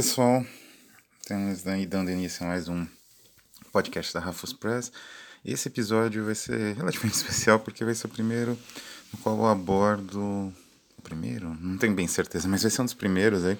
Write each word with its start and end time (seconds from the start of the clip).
pessoal, 0.00 0.42
estamos 1.20 1.66
aí 1.66 1.84
dando 1.84 2.10
início 2.10 2.42
a 2.42 2.48
mais 2.48 2.70
um 2.70 2.86
podcast 3.70 4.14
da 4.14 4.20
Rafus 4.20 4.50
Press. 4.50 4.90
Esse 5.44 5.68
episódio 5.68 6.24
vai 6.24 6.34
ser 6.34 6.74
relativamente 6.74 7.16
especial 7.20 7.60
porque 7.60 7.84
vai 7.84 7.94
ser 7.94 8.06
o 8.06 8.08
primeiro 8.08 8.58
no 9.12 9.18
qual 9.18 9.36
eu 9.36 9.46
abordo. 9.46 10.18
O 10.96 11.02
primeiro? 11.02 11.54
Não 11.60 11.76
tenho 11.76 11.92
bem 11.92 12.08
certeza, 12.08 12.48
mas 12.48 12.62
vai 12.62 12.70
ser 12.70 12.80
um 12.80 12.86
dos 12.86 12.94
primeiros 12.94 13.44
aí, 13.44 13.58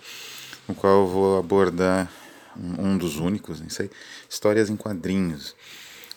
no 0.66 0.75
qual 0.75 1.03
eu 1.03 1.09
vou 1.09 1.39
abordar 1.39 2.11
um, 2.57 2.87
um 2.87 2.97
dos 2.97 3.16
únicos, 3.16 3.61
nem 3.61 3.69
sei, 3.69 3.91
histórias 4.27 4.70
em 4.70 4.77
quadrinhos. 4.79 5.55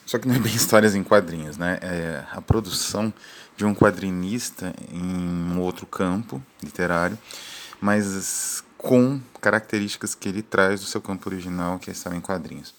Só 0.05 0.17
que 0.17 0.25
não 0.25 0.35
é 0.35 0.39
bem 0.39 0.55
histórias 0.55 0.95
em 0.95 1.03
quadrinhos, 1.03 1.57
né? 1.57 1.79
É 1.81 2.23
a 2.31 2.39
produção 2.39 3.13
de 3.57 3.65
um 3.65 3.75
quadrinista 3.75 4.73
em 4.89 5.03
um 5.03 5.59
outro 5.59 5.85
campo 5.85 6.41
literário, 6.63 7.19
mas 7.81 8.63
com 8.83 9.19
características 9.39 10.13
que 10.13 10.27
ele 10.27 10.41
traz 10.41 10.81
do 10.81 10.85
seu 10.85 11.01
campo 11.01 11.29
original, 11.29 11.79
que 11.79 11.89
estar 11.89 12.13
em 12.13 12.19
quadrinhos. 12.19 12.75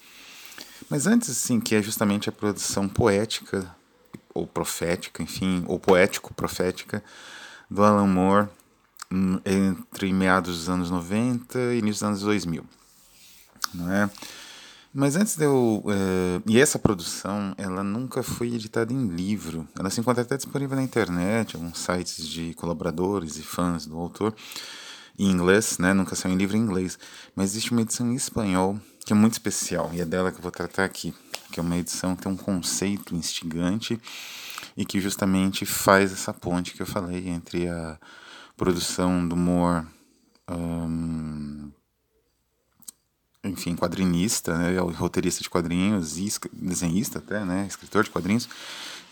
Mas 0.89 1.07
antes, 1.07 1.35
sim, 1.37 1.59
que 1.59 1.75
é 1.75 1.83
justamente 1.83 2.29
a 2.29 2.33
produção 2.33 2.87
poética 2.87 3.75
ou 4.35 4.47
profética, 4.47 5.23
enfim, 5.23 5.65
ou 5.67 5.80
poético-profética 5.80 7.03
do 7.71 7.83
Alan 7.83 8.07
Moore 8.07 8.49
entre 9.45 10.13
meados 10.13 10.59
dos 10.59 10.69
anos 10.69 10.91
90 10.91 11.59
e 11.59 11.79
início 11.79 12.01
dos 12.01 12.03
anos 12.03 12.21
2000, 12.21 12.65
não 13.73 13.93
é? 13.93 14.11
Mas 14.93 15.16
antes 15.16 15.37
de 15.37 15.45
eu. 15.45 15.83
Uh, 15.85 16.43
e 16.47 16.61
essa 16.61 16.79
produção, 16.79 17.52
ela 17.59 17.83
nunca 17.83 18.23
foi 18.23 18.55
editada 18.55 18.93
em 18.93 19.09
livro. 19.09 19.66
Ela 19.77 19.91
se 19.91 20.01
encontra 20.01 20.23
até 20.23 20.37
disponível 20.37 20.77
na 20.77 20.85
internet, 20.85 21.57
alguns 21.57 21.79
sites 21.79 22.25
de 22.29 22.55
colaboradores 22.55 23.37
e 23.37 23.43
fãs 23.43 23.87
do 23.87 23.99
autor 23.99 24.33
em 25.18 25.30
inglês, 25.30 25.79
né? 25.79 25.93
Nunca 25.93 26.15
saiu 26.15 26.34
em 26.34 26.37
livro 26.37 26.57
em 26.57 26.60
inglês. 26.60 26.98
Mas 27.34 27.51
existe 27.51 27.73
uma 27.73 27.82
edição 27.82 28.10
em 28.10 28.15
espanhol 28.15 28.79
que 29.04 29.12
é 29.12 29.16
muito 29.16 29.34
especial 29.34 29.90
e 29.93 30.01
é 30.01 30.04
dela 30.04 30.32
que 30.32 30.38
eu 30.38 30.43
vou 30.43 30.51
tratar 30.51 30.84
aqui. 30.84 31.15
Que 31.51 31.60
é 31.60 31.62
uma 31.62 31.76
edição 31.76 32.16
que 32.16 32.23
tem 32.23 32.32
um 32.32 32.37
conceito 32.37 33.15
instigante 33.15 34.01
e 34.76 34.84
que 34.84 35.01
justamente 35.01 35.65
faz 35.65 36.12
essa 36.12 36.32
ponte 36.32 36.74
que 36.74 36.82
eu 36.82 36.87
falei 36.87 37.29
entre 37.29 37.68
a 37.68 37.98
produção 38.56 39.26
do 39.26 39.37
Moore. 39.37 39.87
Um, 40.51 41.71
enfim, 43.45 43.76
quadrinista, 43.76 44.56
né, 44.56 44.78
roteirista 44.78 45.43
de 45.43 45.51
quadrinhos 45.51 46.16
e 46.16 46.30
desenhista 46.52 47.18
até, 47.18 47.45
né, 47.45 47.66
escritor 47.68 48.04
de 48.04 48.10
quadrinhos, 48.10 48.49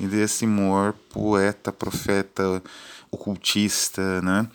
e 0.00 0.06
desse 0.06 0.46
Moore, 0.46 0.96
poeta, 1.10 1.70
profeta, 1.70 2.62
ocultista, 3.10 4.22
né, 4.22 4.48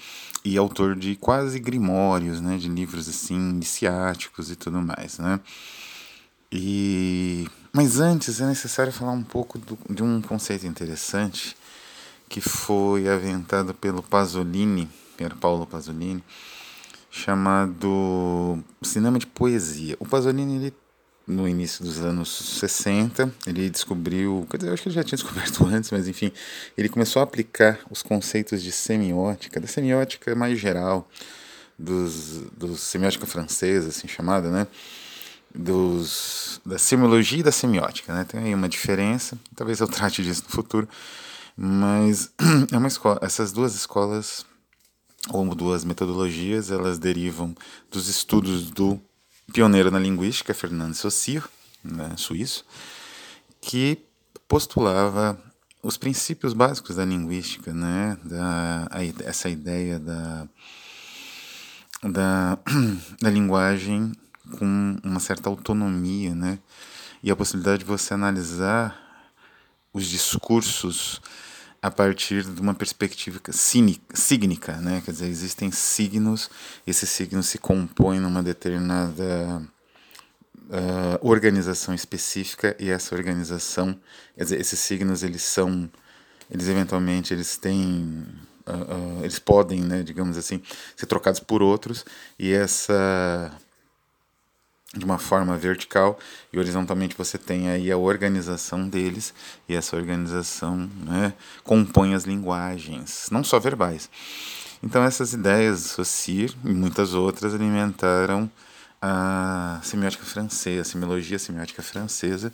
e 0.44 0.58
autor 0.58 0.96
de 0.96 1.16
quase 1.16 1.60
grimórios, 1.60 2.42
né, 2.42 2.58
de 2.58 2.70
livros 2.70 3.08
assim 3.10 3.36
iniciáticos 3.36 4.52
e 4.52 4.56
tudo 4.56 4.82
mais, 4.82 5.20
né. 5.20 5.40
E 6.52 7.48
mas 7.74 8.00
antes 8.00 8.42
é 8.42 8.46
necessário 8.46 8.92
falar 8.92 9.12
um 9.12 9.24
pouco 9.24 9.60
do, 9.60 9.78
de 9.90 10.02
um 10.02 10.22
conceito 10.22 10.66
interessante 10.66 11.56
que 12.30 12.42
foi 12.42 13.08
aventado 13.08 13.74
pelo 13.74 14.02
Pasolini, 14.02 14.90
Pier 15.16 15.36
Paulo 15.36 15.66
Pasolini, 15.66 16.24
chamado 17.10 18.60
cinema 18.82 19.20
de 19.20 19.28
poesia. 19.28 19.96
O 20.00 20.06
Pasolini 20.06 20.56
ele 20.56 20.74
no 21.28 21.48
início 21.48 21.84
dos 21.84 22.00
anos 22.00 22.30
60, 22.60 23.32
ele 23.46 23.70
descobriu, 23.70 24.48
quer 24.50 24.58
dizer, 24.58 24.70
eu 24.70 24.74
acho 24.74 24.84
que 24.84 24.90
ele 24.90 24.96
já 24.96 25.04
tinha 25.04 25.18
descoberto 25.18 25.66
antes, 25.68 25.92
mas 25.92 26.08
enfim, 26.08 26.32
ele 26.78 26.88
começou 26.88 27.20
a 27.20 27.24
aplicar 27.24 27.80
os 27.92 28.02
conceitos 28.02 28.64
de 28.64 28.72
semiótica, 28.72 29.60
da 29.60 29.68
semiótica 29.68 30.34
mais 30.34 30.58
geral, 30.58 31.10
dos, 31.78 32.44
dos 32.58 32.80
semiótica 32.80 33.26
francesa, 33.26 33.90
assim 33.90 34.08
chamada, 34.08 34.50
né? 34.50 34.68
Dos, 35.54 36.62
da 36.66 36.78
semiologia 36.78 37.40
e 37.40 37.44
da 37.44 37.52
semiótica, 37.52 38.14
né? 38.14 38.24
Tem 38.24 38.42
aí 38.42 38.56
uma 38.56 38.70
diferença, 38.70 39.38
talvez 39.54 39.82
eu 39.82 39.88
trate 39.88 40.24
disso 40.24 40.44
no 40.46 40.50
futuro, 40.50 40.88
mas 41.58 42.32
é 42.72 42.78
uma 42.78 42.88
escola, 42.88 43.20
essas 43.22 43.52
duas 43.52 43.76
escolas 43.76 44.46
ou 45.30 45.54
duas 45.54 45.84
metodologias, 45.84 46.72
elas 46.72 46.98
derivam 46.98 47.54
dos 47.92 48.08
estudos 48.08 48.70
do 48.70 49.02
pioneiro 49.52 49.90
na 49.90 50.00
linguística, 50.00 50.54
Fernando 50.54 50.94
Saussure, 50.94 51.46
né, 51.84 52.14
suíço, 52.18 52.66
que 53.62 54.00
postulava 54.48 55.40
os 55.82 55.98
princípios 55.98 56.54
básicos 56.54 56.96
da 56.96 57.06
linguística, 57.06 57.74
né, 57.74 58.18
da, 58.24 58.88
a, 58.92 59.04
essa 59.24 59.50
ideia 59.50 60.00
da, 60.00 60.48
da, 62.04 62.60
da 63.22 63.30
linguagem 63.30 64.12
com 64.58 64.98
uma 65.04 65.20
certa 65.20 65.50
autonomia, 65.50 66.34
né, 66.36 66.60
e 67.24 67.32
a 67.32 67.36
possibilidade 67.36 67.80
de 67.80 67.86
você 67.86 68.14
analisar 68.14 69.04
os 69.94 70.06
discursos 70.06 71.22
a 71.82 71.92
partir 71.92 72.44
de 72.44 72.60
uma 72.60 72.74
perspectiva 72.74 73.40
cínica, 74.14 74.78
né? 74.78 75.02
Quer 75.04 75.12
dizer, 75.12 75.28
existem 75.28 75.72
signos, 75.72 76.50
esses 76.86 77.10
signos 77.10 77.48
se 77.48 77.58
compõem 77.58 78.20
numa 78.20 78.42
determinada 78.42 79.62
uh, 80.68 81.28
organização 81.28 81.94
específica 81.94 82.76
e 82.80 82.90
essa 82.90 83.16
organização, 83.16 84.00
quer 84.36 84.44
dizer, 84.44 84.60
esses 84.60 84.80
signos 84.80 85.24
eles 85.24 85.44
são, 85.44 85.90
eles 86.50 86.68
eventualmente 86.68 87.34
eles 87.34 87.58
têm 87.58 88.26
Uh, 88.68 89.22
uh, 89.22 89.24
eles 89.24 89.40
podem, 89.40 89.80
né, 89.80 90.04
digamos 90.04 90.38
assim, 90.38 90.62
ser 90.94 91.06
trocados 91.06 91.40
por 91.40 91.62
outros 91.62 92.04
e 92.38 92.52
essa 92.52 93.50
de 94.96 95.04
uma 95.04 95.18
forma 95.18 95.58
vertical 95.58 96.18
e 96.52 96.58
horizontalmente 96.58 97.16
você 97.18 97.38
tem 97.38 97.70
aí 97.70 97.92
a 97.92 97.98
organização 97.98 98.88
deles 98.88 99.34
e 99.68 99.76
essa 99.76 99.96
organização 99.96 100.90
né, 101.04 101.34
compõe 101.64 102.14
as 102.14 102.24
linguagens, 102.24 103.28
não 103.32 103.44
só 103.44 103.60
verbais. 103.60 104.10
Então 104.82 105.04
essas 105.04 105.34
ideias, 105.34 105.80
Saussure 105.80 106.56
e 106.64 106.74
muitas 106.74 107.14
outras 107.14 107.54
alimentaram 107.54 108.50
a 109.02 109.80
semiótica 109.84 110.26
francesa, 110.26 110.82
a 110.82 110.86
semiologia 110.86 111.38
semiótica 111.38 111.84
francesa 111.84 112.52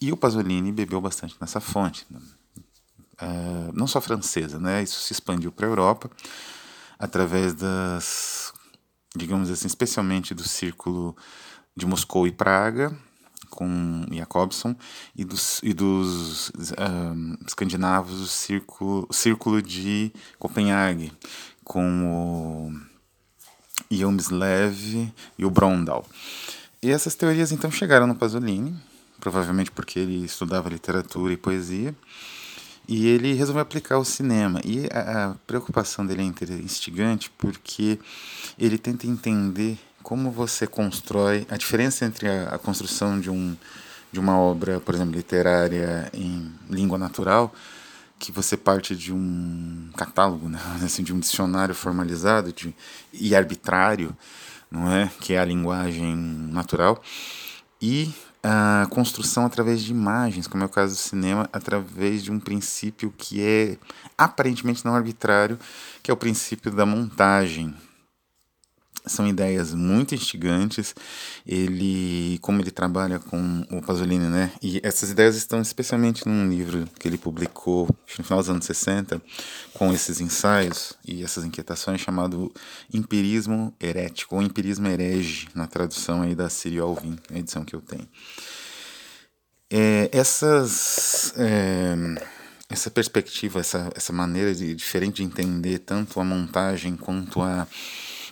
e 0.00 0.12
o 0.12 0.16
Pasolini 0.16 0.72
bebeu 0.72 1.00
bastante 1.00 1.36
nessa 1.40 1.60
fonte, 1.60 2.06
uh, 2.12 3.72
não 3.72 3.86
só 3.86 4.00
francesa, 4.00 4.58
né? 4.58 4.82
Isso 4.82 5.00
se 5.00 5.12
expandiu 5.12 5.50
para 5.50 5.66
a 5.66 5.70
Europa 5.70 6.10
através 6.98 7.54
das, 7.54 8.52
digamos 9.16 9.50
assim, 9.50 9.66
especialmente 9.66 10.34
do 10.34 10.46
círculo 10.46 11.16
de 11.78 11.86
Moscou 11.86 12.26
e 12.26 12.32
Praga, 12.32 12.94
com 13.48 14.04
Jacobson, 14.12 14.74
e 15.16 15.24
dos, 15.24 15.60
e 15.62 15.72
dos 15.72 16.50
um, 16.78 17.36
escandinavos, 17.46 18.20
o 18.20 18.26
círculo, 18.26 19.08
círculo 19.10 19.62
de 19.62 20.12
Copenhague, 20.38 21.12
com 21.64 22.70
o 22.70 22.88
e 25.38 25.44
o 25.44 25.50
Brondal. 25.50 26.04
E 26.82 26.90
essas 26.90 27.14
teorias 27.14 27.52
então 27.52 27.70
chegaram 27.70 28.06
no 28.06 28.14
Pasolini, 28.14 28.76
provavelmente 29.20 29.70
porque 29.70 29.98
ele 29.98 30.24
estudava 30.24 30.68
literatura 30.68 31.32
e 31.32 31.36
poesia, 31.36 31.94
e 32.86 33.06
ele 33.06 33.34
resolveu 33.34 33.62
aplicar 33.62 33.98
o 33.98 34.04
cinema. 34.04 34.60
E 34.64 34.88
a, 34.92 35.30
a 35.30 35.34
preocupação 35.46 36.04
dele 36.04 36.22
é 36.22 36.54
instigante 36.54 37.30
porque 37.30 37.98
ele 38.58 38.78
tenta 38.78 39.06
entender 39.06 39.78
como 40.02 40.30
você 40.30 40.66
constrói 40.66 41.46
a 41.50 41.56
diferença 41.56 42.04
entre 42.04 42.28
a, 42.28 42.48
a, 42.54 42.58
construção 42.58 43.20
de 43.20 43.30
um 43.30 43.56
de 44.10 44.18
uma 44.18 44.38
obra, 44.38 44.80
por 44.80 44.94
exemplo, 44.94 45.14
literária 45.14 46.10
em 46.14 46.50
língua 46.70 46.96
natural, 46.96 47.54
que 48.18 48.32
você 48.32 48.56
parte 48.56 48.96
de 48.96 49.12
um 49.12 49.90
catálogo, 49.96 50.48
né? 50.48 50.58
assim, 50.82 51.02
de 51.02 51.12
um 51.12 51.20
dicionário 51.20 51.74
formalizado 51.74 52.52
de, 52.52 52.74
e 53.12 53.36
arbitrário, 53.36 54.16
não 54.70 54.90
é, 54.90 55.10
que 55.20 55.34
é 55.34 55.38
a 55.38 55.44
linguagem 55.44 56.16
natural, 56.16 57.02
e 57.80 58.12
a 58.42 58.86
construção 58.90 59.44
através 59.44 59.82
de 59.82 59.92
imagens, 59.92 60.46
como 60.46 60.62
é 60.62 60.66
o 60.66 60.70
caso 60.70 60.94
do 60.94 60.98
cinema, 60.98 61.48
através 61.52 62.22
de 62.22 62.30
um 62.30 62.40
princípio 62.40 63.12
que 63.16 63.42
é 63.42 63.76
aparentemente 64.16 64.84
não 64.84 64.94
arbitrário, 64.94 65.58
que 66.02 66.10
é 66.10 66.14
o 66.14 66.16
princípio 66.16 66.70
da 66.70 66.86
montagem, 66.86 67.74
são 69.06 69.26
ideias 69.26 69.74
muito 69.74 70.14
instigantes. 70.14 70.94
Ele, 71.46 72.38
como 72.40 72.60
ele 72.60 72.70
trabalha 72.70 73.18
com 73.18 73.64
o 73.70 73.82
Pasolini, 73.82 74.28
né? 74.28 74.52
E 74.62 74.80
essas 74.82 75.10
ideias 75.10 75.36
estão 75.36 75.60
especialmente 75.60 76.26
num 76.26 76.48
livro 76.48 76.88
que 76.98 77.08
ele 77.08 77.18
publicou 77.18 77.88
no 78.18 78.24
final 78.24 78.38
dos 78.38 78.50
anos 78.50 78.64
60, 78.64 79.20
com 79.74 79.92
esses 79.92 80.20
ensaios 80.20 80.94
e 81.06 81.22
essas 81.22 81.44
inquietações, 81.44 82.00
chamado 82.00 82.52
Empirismo 82.92 83.74
Herético, 83.80 84.36
ou 84.36 84.42
Empirismo 84.42 84.88
Herege, 84.88 85.48
na 85.54 85.66
tradução 85.66 86.22
aí 86.22 86.34
da 86.34 86.48
Círio 86.48 86.84
Alvim, 86.84 87.18
a 87.32 87.38
edição 87.38 87.64
que 87.64 87.74
eu 87.74 87.80
tenho. 87.80 88.08
É, 89.70 90.08
essas. 90.12 91.34
É, 91.36 91.94
essa 92.70 92.90
perspectiva, 92.90 93.60
essa, 93.60 93.90
essa 93.94 94.12
maneira 94.12 94.54
de, 94.54 94.74
diferente 94.74 95.16
de 95.16 95.22
entender 95.22 95.78
tanto 95.78 96.20
a 96.20 96.24
montagem 96.24 96.96
quanto 96.96 97.40
a 97.40 97.66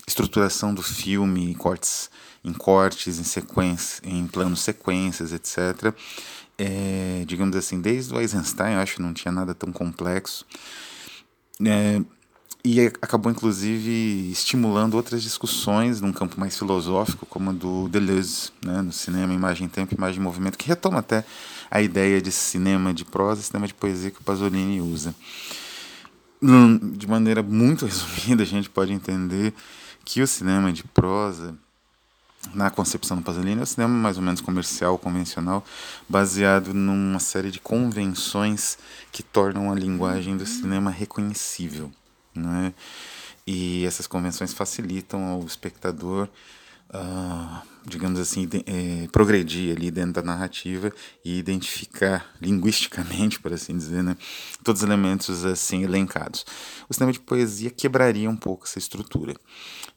estruturação 0.06 0.72
do 0.72 0.82
filme, 0.82 1.54
cortes, 1.54 2.10
em 2.44 2.52
cortes, 2.52 3.18
em 3.18 3.24
sequência, 3.24 4.00
em 4.04 4.26
planos 4.26 4.60
sequências, 4.60 5.32
etc. 5.32 5.92
É, 6.58 7.24
digamos 7.26 7.56
assim, 7.56 7.80
desde 7.80 8.14
o 8.14 8.20
Eisenstein, 8.20 8.74
eu 8.74 8.80
acho 8.80 8.96
que 8.96 9.02
não 9.02 9.12
tinha 9.12 9.32
nada 9.32 9.54
tão 9.54 9.72
complexo. 9.72 10.46
É, 11.64 12.00
e 12.64 12.80
acabou 12.80 13.30
inclusive 13.30 14.30
estimulando 14.30 14.94
outras 14.94 15.22
discussões 15.22 16.00
num 16.00 16.12
campo 16.12 16.38
mais 16.40 16.58
filosófico, 16.58 17.24
como 17.24 17.50
a 17.50 17.52
do 17.52 17.88
Deleuze, 17.88 18.50
né, 18.64 18.82
no 18.82 18.92
cinema, 18.92 19.32
imagem 19.32 19.68
tempo, 19.68 19.94
imagem 19.94 20.20
movimento, 20.20 20.58
que 20.58 20.66
retoma 20.66 20.98
até 20.98 21.24
a 21.70 21.80
ideia 21.80 22.20
de 22.20 22.32
cinema 22.32 22.92
de 22.92 23.04
prosa, 23.04 23.40
cinema 23.42 23.68
de 23.68 23.74
poesia 23.74 24.10
que 24.10 24.20
o 24.20 24.24
Pasolini 24.24 24.80
usa. 24.80 25.14
De 26.96 27.06
maneira 27.06 27.40
muito 27.42 27.86
resumida, 27.86 28.42
a 28.42 28.46
gente 28.46 28.68
pode 28.68 28.92
entender 28.92 29.54
que 30.06 30.22
o 30.22 30.26
cinema 30.26 30.72
de 30.72 30.84
prosa, 30.84 31.58
na 32.54 32.70
concepção 32.70 33.16
do 33.16 33.24
Pasolini, 33.24 33.60
é 33.60 33.64
o 33.64 33.66
cinema 33.66 33.92
mais 33.92 34.16
ou 34.16 34.22
menos 34.22 34.40
comercial, 34.40 34.96
convencional, 34.96 35.64
baseado 36.08 36.72
numa 36.72 37.18
série 37.18 37.50
de 37.50 37.58
convenções 37.58 38.78
que 39.10 39.20
tornam 39.20 39.70
a 39.70 39.74
linguagem 39.74 40.36
do 40.36 40.46
cinema 40.46 40.90
reconhecível. 40.92 41.92
Né? 42.32 42.72
E 43.44 43.84
essas 43.84 44.06
convenções 44.06 44.52
facilitam 44.52 45.24
ao 45.24 45.44
espectador, 45.44 46.28
uh, 46.90 47.62
digamos 47.86 48.18
assim, 48.18 48.46
de, 48.46 48.64
é, 48.66 49.08
progredir 49.12 49.76
ali 49.76 49.90
dentro 49.90 50.14
da 50.14 50.22
narrativa 50.22 50.92
e 51.24 51.38
identificar 51.38 52.26
linguisticamente, 52.40 53.40
por 53.40 53.52
assim 53.52 53.76
dizer, 53.76 54.02
né, 54.02 54.16
todos 54.64 54.82
os 54.82 54.86
elementos 54.86 55.44
assim 55.44 55.84
elencados. 55.84 56.44
O 56.88 56.94
cinema 56.94 57.12
de 57.12 57.20
poesia 57.20 57.70
quebraria 57.70 58.28
um 58.28 58.36
pouco 58.36 58.64
essa 58.64 58.78
estrutura. 58.78 59.34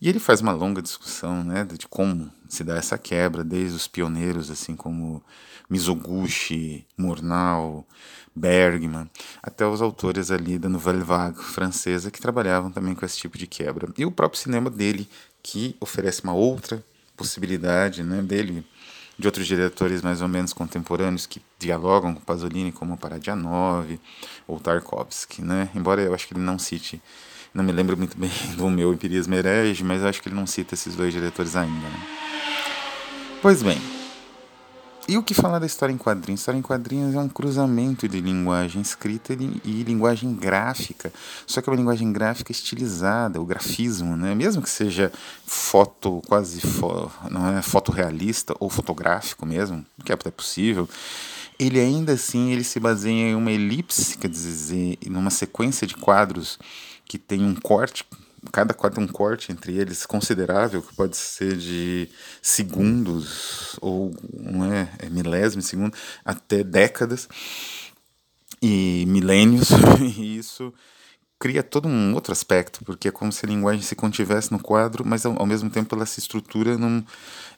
E 0.02 0.08
ele 0.08 0.20
faz 0.20 0.40
uma 0.40 0.54
longa 0.54 0.82
discussão 0.82 1.44
né, 1.44 1.66
de 1.66 1.88
como 1.88 2.32
se 2.48 2.64
dá 2.64 2.78
essa 2.78 2.98
quebra, 2.98 3.44
desde 3.44 3.76
os 3.76 3.88
pioneiros, 3.88 4.50
assim 4.50 4.76
como 4.76 5.24
Mizoguchi, 5.70 6.86
Murnau, 6.98 7.86
Bergman, 8.36 9.10
até 9.44 9.66
os 9.68 9.82
autores 9.82 10.32
ali 10.32 10.58
da 10.58 10.70
Nouvelle 10.70 11.04
Vague 11.04 11.44
francesa 11.44 12.10
que 12.10 12.22
trabalhavam 12.22 12.72
também 12.72 12.96
com 12.96 13.06
esse 13.06 13.18
tipo 13.18 13.38
de 13.38 13.46
quebra. 13.46 13.88
E 13.98 14.06
o 14.06 14.12
próprio 14.12 14.40
cinema 14.40 14.70
dele, 14.70 15.10
que 15.42 15.76
oferece 15.80 16.24
uma 16.24 16.34
outra 16.34 16.84
possibilidade 17.16 18.04
né, 18.04 18.22
dele, 18.22 18.66
de 19.18 19.28
outros 19.28 19.46
diretores 19.46 20.02
mais 20.02 20.22
ou 20.22 20.28
menos 20.28 20.54
contemporâneos 20.54 21.26
que 21.26 21.42
dialogam 21.58 22.14
com 22.14 22.22
Pasolini, 22.22 22.72
como 22.72 22.98
Paradianov 22.98 24.00
ou 24.48 24.60
Tarkovsky. 24.60 25.42
Né? 25.42 25.70
Embora 25.76 26.02
eu 26.02 26.14
acho 26.14 26.28
que 26.28 26.34
ele 26.34 26.42
não 26.42 26.58
cite 26.58 27.02
não 27.54 27.64
me 27.64 27.72
lembro 27.72 27.98
muito 27.98 28.18
bem 28.18 28.30
do 28.56 28.70
meu 28.70 28.94
Empirismo 28.94 29.34
Herege, 29.34 29.84
mas 29.84 30.04
acho 30.04 30.22
que 30.22 30.30
ele 30.30 30.36
não 30.36 30.46
cita 30.46 30.76
esses 30.76 30.96
dois 30.96 31.14
diretores 31.14 31.56
ainda. 31.56 31.88
Né? 31.88 32.08
Pois 33.42 33.64
bem, 33.64 33.78
e 35.10 35.18
o 35.18 35.24
que 35.24 35.34
falar 35.34 35.58
da 35.58 35.66
história 35.66 35.92
em 35.92 35.98
quadrinhos? 35.98 36.42
História 36.42 36.60
em 36.60 36.62
quadrinhos 36.62 37.16
é 37.16 37.20
um 37.20 37.28
cruzamento 37.28 38.08
de 38.08 38.22
linguagem 38.22 38.80
escrita 38.80 39.34
e 39.34 39.84
linguagem 39.84 40.36
gráfica, 40.36 41.12
só 41.48 41.62
que 41.62 41.70
é 41.70 41.72
uma 41.72 41.78
linguagem 41.78 42.14
gráfica 42.14 42.52
estilizada, 42.52 43.42
o 43.42 43.46
grafismo, 43.46 44.16
né? 44.16 44.36
mesmo 44.36 44.62
que 44.62 44.70
seja 44.70 45.12
foto, 45.48 46.22
quase 46.28 46.62
fo, 46.62 47.12
não 47.32 47.58
é 47.58 47.62
fotorrealista 47.64 48.54
ou 48.60 48.70
fotográfico 48.70 49.48
mesmo, 49.48 49.84
que 50.06 50.12
é 50.12 50.16
até 50.16 50.30
possível, 50.30 50.88
ele 51.58 51.80
ainda 51.80 52.14
assim 52.14 52.52
ele 52.52 52.64
se 52.64 52.80
baseia 52.80 53.32
em 53.32 53.36
uma 53.36 53.52
elipse, 53.52 54.16
quer 54.16 54.30
dizer, 54.30 54.96
numa 55.08 55.32
sequência 55.32 55.88
de 55.88 55.96
quadros 55.96 56.60
que 57.06 57.18
tem 57.18 57.44
um 57.44 57.56
corte, 57.56 58.06
cada 58.52 58.74
quadro 58.74 59.02
um 59.02 59.08
corte 59.08 59.52
entre 59.52 59.76
eles 59.76 60.06
considerável, 60.06 60.82
que 60.82 60.96
pode 60.96 61.18
ser 61.18 61.58
de 61.58 62.10
segundos 62.42 63.78
ou 63.82 64.16
não 64.34 64.72
é, 64.72 64.90
é 65.00 65.10
milésimo 65.10 65.62
de 65.62 65.68
segundo, 65.68 65.96
até 66.24 66.64
décadas 66.64 67.28
e 68.62 69.06
milênios, 69.08 69.70
e 70.02 70.38
isso 70.38 70.74
cria 71.40 71.64
todo 71.64 71.88
um 71.88 72.14
outro 72.14 72.34
aspecto, 72.34 72.84
porque 72.84 73.08
é 73.08 73.12
como 73.12 73.32
se 73.32 73.46
a 73.46 73.50
linguagem 73.50 73.82
se 73.82 73.96
contivesse 73.96 74.52
no 74.52 74.60
quadro, 74.60 75.06
mas 75.06 75.26
ao, 75.26 75.40
ao 75.40 75.46
mesmo 75.46 75.70
tempo 75.70 75.96
ela 75.96 76.06
se 76.06 76.20
estrutura 76.20 76.78
num, 76.78 77.02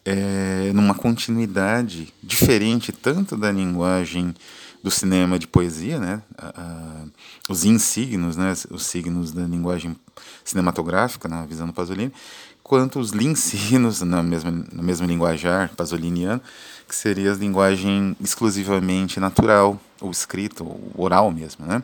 é, 0.06 0.72
numa 0.74 0.94
continuidade 0.94 2.14
diferente 2.22 2.92
tanto 2.92 3.36
da 3.36 3.52
linguagem 3.52 4.36
do 4.84 4.90
cinema 4.90 5.38
de 5.38 5.48
poesia, 5.48 6.00
né? 6.00 6.22
os 7.50 7.66
insignos, 7.66 8.36
né? 8.36 8.54
os 8.70 8.86
signos 8.86 9.32
da 9.32 9.44
linguagem 9.44 9.96
cinematográfica, 10.44 11.28
na 11.28 11.46
visão 11.46 11.68
do 11.68 11.74
Pasolini, 11.74 12.12
quanto 12.64 13.00
os 13.00 13.12
linsignos, 13.12 14.02
na 14.02 14.24
mesma, 14.24 14.50
no 14.50 14.82
mesmo 14.82 15.06
linguajar 15.06 15.70
pasoliniano, 15.76 16.42
que 16.88 16.96
seria 16.96 17.32
a 17.32 17.36
linguagem 17.36 18.16
exclusivamente 18.20 19.20
natural, 19.20 19.80
ou 20.00 20.10
escrita, 20.10 20.64
ou 20.64 20.80
oral 20.96 21.32
mesmo. 21.32 21.66
Né? 21.66 21.84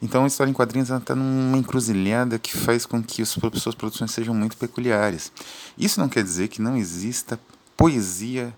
Então 0.00 0.24
a 0.24 0.26
história 0.26 0.50
em 0.50 0.54
quadrinhos 0.54 0.90
está 0.90 1.14
numa 1.14 1.56
encruzilhada 1.56 2.38
que 2.38 2.56
faz 2.56 2.84
com 2.84 3.02
que 3.02 3.22
as 3.22 3.30
suas 3.30 3.74
produções 3.74 4.10
sejam 4.10 4.34
muito 4.34 4.56
peculiares. 4.56 5.32
Isso 5.78 5.98
não 5.98 6.08
quer 6.08 6.22
dizer 6.22 6.48
que 6.48 6.60
não 6.60 6.76
exista 6.76 7.40
poesia 7.76 8.54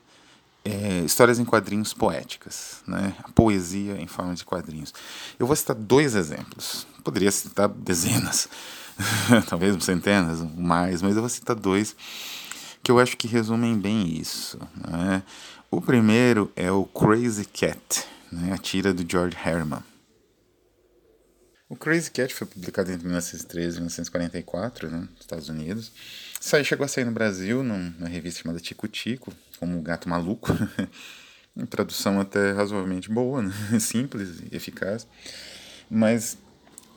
é, 0.67 1.05
histórias 1.05 1.39
em 1.39 1.45
quadrinhos 1.45 1.95
poéticas, 1.95 2.83
né? 2.87 3.15
a 3.23 3.31
poesia 3.31 4.01
em 4.01 4.09
forma 4.09 4.35
de 4.35 4.45
quadrinhos. 4.45 4.93
Eu 5.39 5.47
vou 5.47 5.55
citar 5.55 5.77
dois 5.77 6.17
exemplos, 6.17 6.87
poderia 7.05 7.31
citar 7.31 7.69
dezenas, 7.69 8.49
talvez 9.49 9.83
centenas, 9.85 10.41
mais, 10.57 11.03
mas 11.03 11.15
eu 11.15 11.23
vou 11.23 11.29
citar 11.29 11.55
dois 11.55 11.95
que 12.83 12.91
eu 12.91 12.99
acho 12.99 13.17
que 13.17 13.29
resumem 13.29 13.79
bem 13.79 14.09
isso. 14.09 14.59
Né? 14.89 15.23
O 15.71 15.81
primeiro 15.81 16.51
é 16.57 16.71
o 16.71 16.85
Crazy 16.85 17.45
Cat, 17.45 18.05
né? 18.33 18.53
a 18.53 18.59
tira 18.59 18.93
do 18.93 19.09
George 19.09 19.37
Herman. 19.45 19.83
O 21.69 21.75
Crazy 21.75 22.11
Cat 22.13 22.33
foi 22.33 22.47
publicado 22.47 22.93
entre 22.93 23.05
1913 23.05 23.77
e 23.77 23.81
1944, 23.81 24.89
né, 24.89 24.99
nos 24.99 25.21
Estados 25.21 25.49
Unidos. 25.49 25.91
Isso 26.41 26.55
aí 26.55 26.65
chegou 26.65 26.85
a 26.85 26.89
sair 26.89 27.05
no 27.05 27.11
Brasil, 27.11 27.65
numa 27.65 28.07
revista 28.07 28.43
chamada 28.43 28.61
Tico 28.61 28.87
Tico, 28.87 29.33
como 29.59 29.79
o 29.79 29.83
Gato 29.83 30.09
Maluco. 30.09 30.53
Tradução 31.71 32.21
até 32.21 32.53
razoavelmente 32.53 33.11
boa, 33.11 33.43
né? 33.43 33.53
simples 33.81 34.43
e 34.51 34.55
eficaz. 34.55 35.07
Mas 35.91 36.37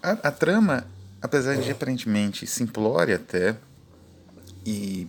a, 0.03 0.11
a 0.11 0.31
trama, 0.31 0.85
apesar 1.21 1.55
de 1.57 1.71
aparentemente 1.71 2.45
simplória 2.45 3.15
até, 3.15 3.55
e 4.65 5.07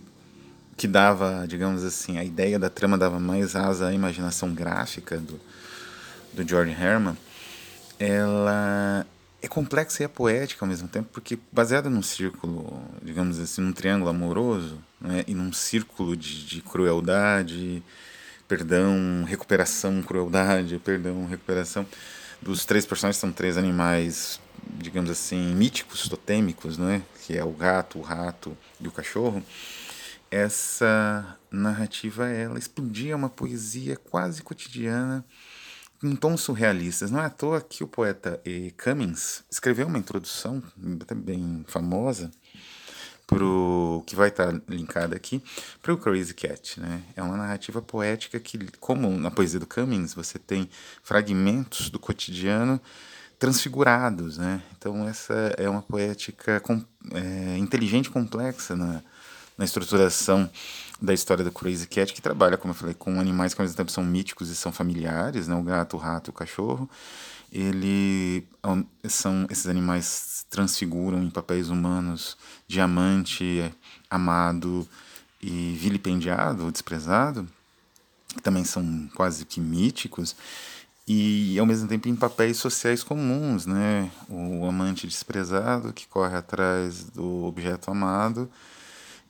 que 0.77 0.87
dava, 0.87 1.45
digamos 1.47 1.83
assim, 1.83 2.17
a 2.17 2.23
ideia 2.23 2.57
da 2.57 2.69
trama 2.69 2.97
dava 2.97 3.19
mais 3.19 3.55
asa 3.55 3.87
à 3.87 3.93
imaginação 3.93 4.53
gráfica 4.53 5.17
do, 5.17 5.39
do 6.33 6.47
George 6.47 6.71
Herman, 6.71 7.17
ela 7.99 9.05
é 9.41 9.47
complexa 9.47 10.03
e 10.03 10.05
é 10.05 10.07
poética 10.07 10.63
ao 10.63 10.69
mesmo 10.69 10.87
tempo, 10.87 11.09
porque 11.11 11.37
baseada 11.51 11.89
num 11.89 12.03
círculo, 12.03 12.81
digamos 13.01 13.39
assim, 13.39 13.61
num 13.61 13.73
triângulo 13.73 14.09
amoroso, 14.09 14.79
né, 14.99 15.23
e 15.27 15.33
num 15.33 15.51
círculo 15.51 16.15
de, 16.15 16.45
de 16.45 16.61
crueldade, 16.61 17.81
perdão, 18.47 19.23
recuperação, 19.25 20.01
crueldade, 20.03 20.77
perdão, 20.79 21.25
recuperação. 21.25 21.85
Dos 22.41 22.65
três 22.65 22.85
personagens 22.85 23.19
são 23.19 23.31
três 23.31 23.57
animais, 23.57 24.39
digamos 24.77 25.09
assim, 25.09 25.53
míticos, 25.55 26.07
totêmicos, 26.07 26.77
né, 26.77 27.01
que 27.25 27.35
é 27.35 27.43
o 27.43 27.51
gato, 27.51 27.97
o 27.97 28.01
rato 28.01 28.55
e 28.79 28.87
o 28.87 28.91
cachorro. 28.91 29.43
Essa 30.29 31.37
narrativa 31.49 32.29
ela 32.29 32.59
explodia 32.59 33.15
uma 33.15 33.29
poesia 33.29 33.97
quase 33.97 34.41
cotidiana 34.43 35.25
em 36.03 36.15
tons 36.15 36.41
surrealistas. 36.41 37.11
Não 37.11 37.19
é 37.21 37.25
à 37.25 37.29
toa 37.29 37.61
que 37.61 37.83
o 37.83 37.87
poeta 37.87 38.39
e. 38.45 38.73
Cummings 38.81 39.43
escreveu 39.49 39.87
uma 39.87 39.97
introdução 39.97 40.61
até 41.01 41.13
bem 41.13 41.63
famosa 41.67 42.31
pro 43.27 44.03
que 44.05 44.15
vai 44.15 44.27
estar 44.27 44.51
tá 44.51 44.61
linkada 44.67 45.15
aqui 45.15 45.41
para 45.81 45.93
o 45.93 45.97
Crazy 45.97 46.33
Cat, 46.33 46.79
né? 46.79 47.01
É 47.15 47.23
uma 47.23 47.37
narrativa 47.37 47.81
poética 47.81 48.39
que, 48.39 48.59
como 48.79 49.09
na 49.17 49.31
poesia 49.31 49.59
do 49.59 49.65
Cummings, 49.65 50.13
você 50.13 50.37
tem 50.37 50.69
fragmentos 51.01 51.89
do 51.89 51.97
cotidiano 51.97 52.79
transfigurados, 53.39 54.37
né? 54.37 54.61
Então 54.77 55.07
essa 55.07 55.33
é 55.57 55.69
uma 55.69 55.81
poética 55.81 56.59
com, 56.59 56.83
é, 57.13 57.57
inteligente 57.57 58.07
e 58.07 58.11
complexa 58.11 58.75
na, 58.75 59.01
na 59.61 59.65
estruturação 59.65 60.49
da 60.99 61.13
história 61.13 61.43
do 61.43 61.51
Crazy 61.51 61.85
Cat, 61.85 62.11
que 62.13 62.21
trabalha, 62.21 62.57
como 62.57 62.71
eu 62.71 62.75
falei, 62.75 62.95
com 62.95 63.19
animais 63.19 63.53
que 63.53 63.61
ao 63.61 63.63
mesmo 63.63 63.77
tempo 63.77 63.91
são 63.91 64.03
míticos 64.03 64.49
e 64.49 64.55
são 64.55 64.71
familiares, 64.71 65.47
né? 65.47 65.53
o 65.53 65.61
gato, 65.61 65.97
o 65.97 65.99
rato 65.99 66.29
e 66.29 66.31
o 66.31 66.33
cachorro. 66.33 66.89
Ele 67.53 68.43
são 69.07 69.45
esses 69.51 69.67
animais 69.67 70.45
transfiguram 70.49 71.21
em 71.21 71.29
papéis 71.29 71.69
humanos 71.69 72.35
diamante, 72.67 73.71
amado 74.09 74.87
e 75.39 75.77
vilipendiado, 75.79 76.71
desprezado, 76.71 77.47
que 78.29 78.41
também 78.41 78.63
são 78.63 79.07
quase 79.13 79.45
que 79.45 79.61
míticos 79.61 80.35
e 81.07 81.59
ao 81.59 81.67
mesmo 81.67 81.87
tempo 81.87 82.07
em 82.07 82.15
papéis 82.15 82.57
sociais 82.57 83.03
comuns, 83.03 83.67
né? 83.67 84.09
O 84.27 84.65
amante 84.65 85.05
desprezado 85.05 85.93
que 85.93 86.07
corre 86.07 86.35
atrás 86.35 87.03
do 87.03 87.43
objeto 87.43 87.91
amado 87.91 88.49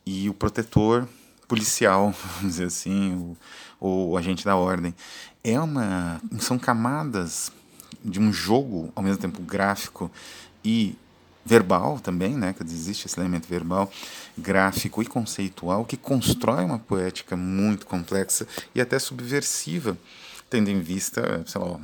e 0.05 0.29
o 0.29 0.33
protetor 0.33 1.07
policial, 1.47 2.13
vamos 2.37 2.53
dizer 2.53 2.65
assim, 2.65 3.35
ou 3.79 4.17
agente 4.17 4.45
da 4.45 4.55
ordem. 4.55 4.95
É 5.43 5.59
uma, 5.59 6.21
são 6.39 6.57
camadas 6.57 7.51
de 8.03 8.19
um 8.19 8.31
jogo, 8.31 8.91
ao 8.95 9.03
mesmo 9.03 9.21
tempo 9.21 9.41
gráfico 9.41 10.11
e 10.63 10.95
verbal 11.43 11.99
também, 11.99 12.35
né, 12.35 12.53
que 12.53 12.63
existe 12.63 13.07
esse 13.07 13.19
elemento 13.19 13.47
verbal, 13.47 13.91
gráfico 14.37 15.01
e 15.01 15.05
conceitual 15.05 15.83
que 15.83 15.97
constrói 15.97 16.63
uma 16.63 16.79
poética 16.79 17.35
muito 17.35 17.85
complexa 17.85 18.47
e 18.75 18.81
até 18.81 18.99
subversiva, 18.99 19.97
tendo 20.49 20.69
em 20.69 20.81
vista, 20.81 21.43
sei 21.47 21.61
lá, 21.61 21.79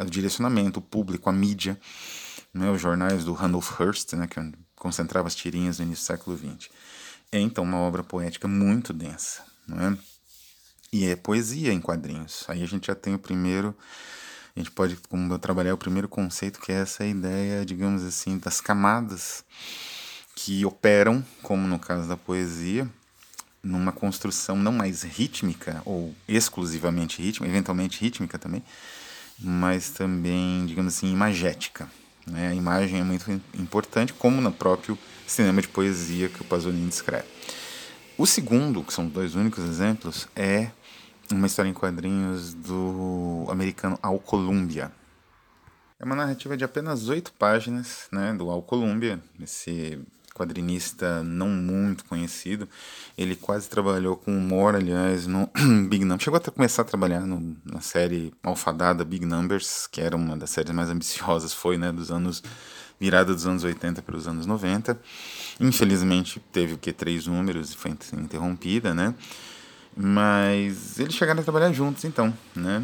o 0.00 0.04
direcionamento, 0.06 0.80
o 0.80 0.82
público, 0.82 1.30
a 1.30 1.32
mídia, 1.32 1.78
né, 2.52 2.70
os 2.70 2.80
jornais 2.80 3.24
do 3.24 3.32
Randolph 3.32 3.80
Hearst, 3.80 4.12
né, 4.14 4.26
que 4.26 4.40
concentrava 4.76 5.28
as 5.28 5.34
tirinhas 5.34 5.78
no 5.78 5.86
início 5.86 6.04
do 6.04 6.06
século 6.06 6.36
XX. 6.36 6.68
É 7.34 7.40
então 7.40 7.64
uma 7.64 7.78
obra 7.78 8.04
poética 8.04 8.46
muito 8.46 8.92
densa, 8.92 9.42
não 9.66 9.80
é? 9.80 9.98
E 10.92 11.04
é 11.06 11.16
poesia 11.16 11.72
em 11.72 11.80
quadrinhos. 11.80 12.44
Aí 12.46 12.62
a 12.62 12.66
gente 12.66 12.86
já 12.86 12.94
tem 12.94 13.12
o 13.12 13.18
primeiro 13.18 13.76
a 14.54 14.60
gente 14.60 14.70
pode 14.70 14.96
como 15.08 15.36
trabalhar 15.36 15.74
o 15.74 15.76
primeiro 15.76 16.08
conceito 16.08 16.60
que 16.60 16.70
é 16.70 16.76
essa 16.76 17.04
ideia, 17.04 17.66
digamos 17.66 18.04
assim, 18.04 18.38
das 18.38 18.60
camadas 18.60 19.44
que 20.36 20.64
operam, 20.64 21.24
como 21.42 21.66
no 21.66 21.76
caso 21.76 22.08
da 22.08 22.16
poesia, 22.16 22.88
numa 23.60 23.90
construção 23.90 24.54
não 24.54 24.70
mais 24.70 25.02
rítmica 25.02 25.82
ou 25.84 26.14
exclusivamente 26.28 27.20
rítmica, 27.20 27.50
eventualmente 27.50 28.00
rítmica 28.00 28.38
também, 28.38 28.62
mas 29.40 29.90
também, 29.90 30.64
digamos 30.66 30.94
assim, 30.94 31.12
imagética. 31.12 31.90
Né? 32.26 32.48
A 32.48 32.54
imagem 32.54 33.00
é 33.00 33.04
muito 33.04 33.30
importante, 33.54 34.12
como 34.12 34.40
no 34.40 34.52
próprio 34.52 34.98
cinema 35.26 35.60
de 35.60 35.68
poesia 35.68 36.28
que 36.28 36.42
o 36.42 36.44
Pasolini 36.44 36.88
descreve. 36.88 37.26
O 38.16 38.26
segundo, 38.26 38.82
que 38.82 38.92
são 38.92 39.06
dois 39.06 39.34
únicos 39.34 39.64
exemplos, 39.64 40.28
é 40.36 40.70
uma 41.30 41.46
história 41.46 41.68
em 41.68 41.74
quadrinhos 41.74 42.54
do 42.54 43.46
americano 43.48 43.98
Al 44.02 44.18
Columbia. 44.18 44.92
É 45.98 46.04
uma 46.04 46.14
narrativa 46.14 46.56
de 46.56 46.64
apenas 46.64 47.08
oito 47.08 47.32
páginas, 47.32 48.08
né, 48.12 48.32
do 48.34 48.50
Al 48.50 48.62
Columbia, 48.62 49.20
esse 49.40 49.98
quadrinista 50.34 51.22
não 51.22 51.48
muito 51.48 52.04
conhecido. 52.04 52.68
Ele 53.16 53.36
quase 53.36 53.68
trabalhou 53.68 54.16
com 54.16 54.36
humor, 54.36 54.74
aliás, 54.74 55.26
no 55.26 55.48
Big 55.88 56.04
Numbers. 56.04 56.24
Chegou 56.24 56.38
a 56.38 56.50
começar 56.50 56.82
a 56.82 56.84
trabalhar 56.84 57.20
no, 57.20 57.56
na 57.64 57.80
série 57.80 58.34
alfadada 58.42 59.04
Big 59.04 59.24
Numbers, 59.24 59.86
que 59.86 60.00
era 60.00 60.16
uma 60.16 60.36
das 60.36 60.50
séries 60.50 60.72
mais 60.72 60.90
ambiciosas, 60.90 61.54
foi, 61.54 61.78
né, 61.78 61.92
dos 61.92 62.10
anos 62.10 62.42
virada 62.98 63.34
dos 63.34 63.46
anos 63.46 63.64
80 63.64 64.02
para 64.02 64.16
os 64.16 64.26
anos 64.26 64.46
90. 64.46 64.98
Infelizmente 65.60 66.40
teve 66.52 66.74
o 66.74 66.78
que 66.78 66.92
três 66.92 67.26
números 67.26 67.72
e 67.72 67.76
foi 67.76 67.92
interrompida, 68.14 68.94
né? 68.94 69.14
Mas 69.96 70.98
eles 70.98 71.14
chegaram 71.14 71.40
a 71.40 71.44
trabalhar 71.44 71.72
juntos, 71.72 72.04
então, 72.04 72.32
né? 72.54 72.82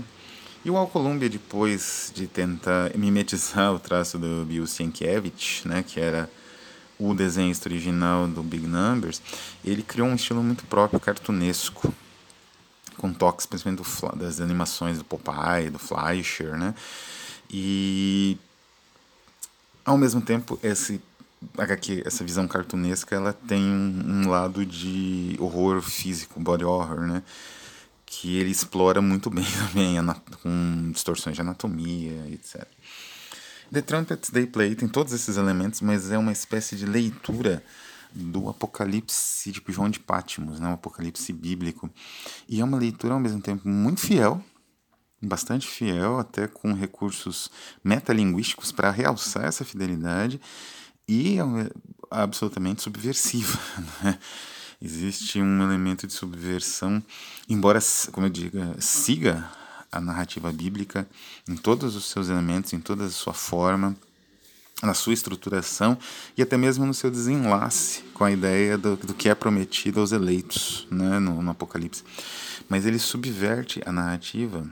E 0.65 0.71
o 0.71 0.77
Alcolumbia, 0.77 1.29
depois 1.29 2.13
de 2.15 2.27
tentar 2.27 2.95
mimetizar 2.95 3.73
o 3.73 3.79
traço 3.79 4.19
do 4.19 4.45
Bill 4.45 4.67
Sienkiewicz, 4.67 5.65
né, 5.65 5.83
que 5.83 5.99
era 5.99 6.29
o 7.01 7.15
desenhista 7.15 7.69
original 7.69 8.29
do 8.29 8.43
Big 8.43 8.67
Numbers, 8.67 9.23
ele 9.65 9.83
criou 9.83 10.07
um 10.07 10.15
estilo 10.15 10.43
muito 10.43 10.65
próprio, 10.67 11.01
cartunesco, 11.01 11.93
com 12.99 13.13
toques 13.13 13.47
principalmente 13.47 13.83
do, 13.83 14.17
das 14.17 14.41
animações 14.41 14.99
do 14.99 15.05
Popeye, 15.05 15.71
do 15.71 15.79
Fleischer, 15.79 16.57
né? 16.57 16.75
E 17.49 18.37
ao 19.85 19.97
mesmo 19.97 20.21
tempo 20.21 20.59
esse 20.63 21.01
essa 22.05 22.23
visão 22.23 22.47
cartunesca, 22.47 23.17
ela 23.17 23.33
tem 23.33 23.63
um, 23.63 24.25
um, 24.25 24.29
lado 24.29 24.67
de 24.67 25.37
horror 25.41 25.81
físico, 25.81 26.39
body 26.39 26.65
horror, 26.65 27.01
né? 27.01 27.23
Que 28.05 28.37
ele 28.37 28.51
explora 28.51 29.01
muito 29.01 29.31
bem 29.31 29.47
também, 29.73 29.97
com 30.43 30.91
distorções 30.93 31.35
de 31.35 31.41
anatomia, 31.41 32.27
etc. 32.31 32.67
The 33.73 33.83
Trumpets 33.83 34.31
They 34.31 34.47
Play 34.47 34.75
tem 34.75 34.89
todos 34.89 35.13
esses 35.13 35.37
elementos, 35.37 35.81
mas 35.81 36.11
é 36.11 36.19
uma 36.19 36.33
espécie 36.33 36.77
de 36.77 36.87
leitura 36.87 37.63
do 38.13 38.49
Apocalipse, 38.49 39.53
tipo 39.53 39.73
João 39.73 39.89
de 39.89 40.01
Pátimos, 40.01 40.59
né? 40.59 40.69
um 40.69 40.73
Apocalipse 40.75 41.33
bíblico. 41.33 41.89
E 42.49 42.61
é 42.61 42.65
uma 42.65 42.79
leitura 42.79 43.15
ao 43.15 43.21
mesmo 43.21 43.41
tempo 43.41 43.69
muito 43.69 44.01
fiel, 44.01 44.43
bastante 45.23 45.69
fiel, 45.69 46.19
até 46.19 46.49
com 46.49 46.73
recursos 46.73 47.51
metalinguísticos 47.85 48.73
para 48.73 48.91
realçar 48.91 49.45
essa 49.45 49.65
fidelidade 49.65 50.41
e 51.07 51.39
é 51.39 51.43
absolutamente 52.11 52.83
subversiva. 52.83 53.59
Né? 54.03 54.19
Existe 54.83 55.43
um 55.43 55.63
elemento 55.63 56.07
de 56.07 56.13
subversão, 56.15 57.03
embora, 57.47 57.79
como 58.13 58.27
eu 58.27 58.31
diga, 58.31 58.75
siga 58.81 59.47
a 59.91 60.01
narrativa 60.01 60.53
bíblica 60.53 61.09
em 61.49 61.57
todos 61.57 61.97
os 61.97 62.07
seus 62.07 62.29
elementos, 62.29 62.73
em 62.73 62.81
toda 62.81 63.05
a 63.05 63.11
sua 63.11 63.35
forma, 63.35 63.97
na 64.83 64.95
sua 64.95 65.13
estruturação 65.13 65.99
e 66.37 66.43
até 66.43 66.57
mesmo 66.57 66.87
no 66.87 66.95
seu 66.95 67.11
desenlace 67.11 68.03
com 68.15 68.25
a 68.25 68.31
ideia 68.31 68.79
do, 68.79 68.97
do 68.97 69.15
que 69.15 69.29
é 69.29 69.35
prometido 69.35 70.01
aos 70.01 70.13
eleitos 70.13 70.87
né, 70.91 71.19
no, 71.19 71.43
no 71.43 71.51
Apocalipse. 71.51 72.03
Mas 72.69 72.87
ele 72.87 72.99
subverte 72.99 73.83
a 73.85 73.93
narrativa 73.93 74.65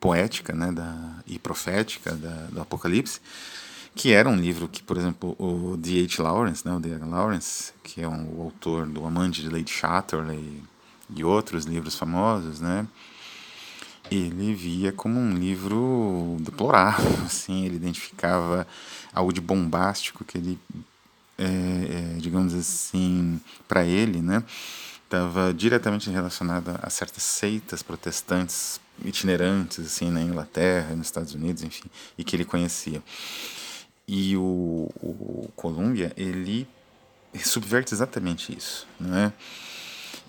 poética 0.00 0.54
né, 0.54 0.72
da, 0.72 1.16
e 1.26 1.38
profética 1.38 2.12
da, 2.14 2.46
do 2.46 2.60
Apocalipse 2.60 3.20
que 3.94 4.12
era 4.12 4.28
um 4.28 4.36
livro 4.36 4.68
que, 4.68 4.82
por 4.82 4.96
exemplo, 4.96 5.36
o 5.38 5.76
D.H. 5.76 6.22
Lawrence, 6.22 6.66
né, 6.66 6.74
o 6.74 6.80
D.H. 6.80 7.04
Lawrence, 7.04 7.72
que 7.82 8.00
é 8.00 8.08
um, 8.08 8.38
o 8.38 8.42
autor 8.42 8.86
do 8.86 9.04
Amante 9.04 9.42
de 9.42 9.48
Lady 9.48 9.70
Chatterley 9.70 10.62
e 11.14 11.22
outros 11.22 11.66
livros 11.66 11.94
famosos, 11.96 12.60
né, 12.60 12.86
ele 14.10 14.54
via 14.54 14.92
como 14.92 15.18
um 15.18 15.34
livro 15.34 16.36
deplorável, 16.40 17.12
assim, 17.24 17.64
ele 17.64 17.76
identificava 17.76 18.66
algo 19.12 19.32
de 19.32 19.40
bombástico 19.40 20.24
que 20.24 20.38
ele, 20.38 20.58
é, 21.38 21.44
é, 21.44 22.18
digamos 22.18 22.54
assim, 22.54 23.40
para 23.68 23.84
ele, 23.84 24.20
né, 24.20 24.42
estava 25.04 25.52
diretamente 25.52 26.08
relacionado 26.10 26.78
a 26.82 26.88
certas 26.88 27.22
seitas 27.22 27.82
protestantes 27.82 28.80
itinerantes, 29.04 29.80
assim, 29.80 30.10
na 30.10 30.22
Inglaterra, 30.22 30.94
nos 30.94 31.06
Estados 31.06 31.34
Unidos, 31.34 31.62
enfim, 31.62 31.88
e 32.16 32.24
que 32.24 32.36
ele 32.36 32.44
conhecia. 32.44 33.02
E 34.06 34.36
o, 34.36 34.90
o 35.00 35.50
Columbia, 35.54 36.12
ele 36.16 36.66
subverte 37.40 37.94
exatamente 37.94 38.56
isso, 38.56 38.86
não 38.98 39.16
é? 39.16 39.32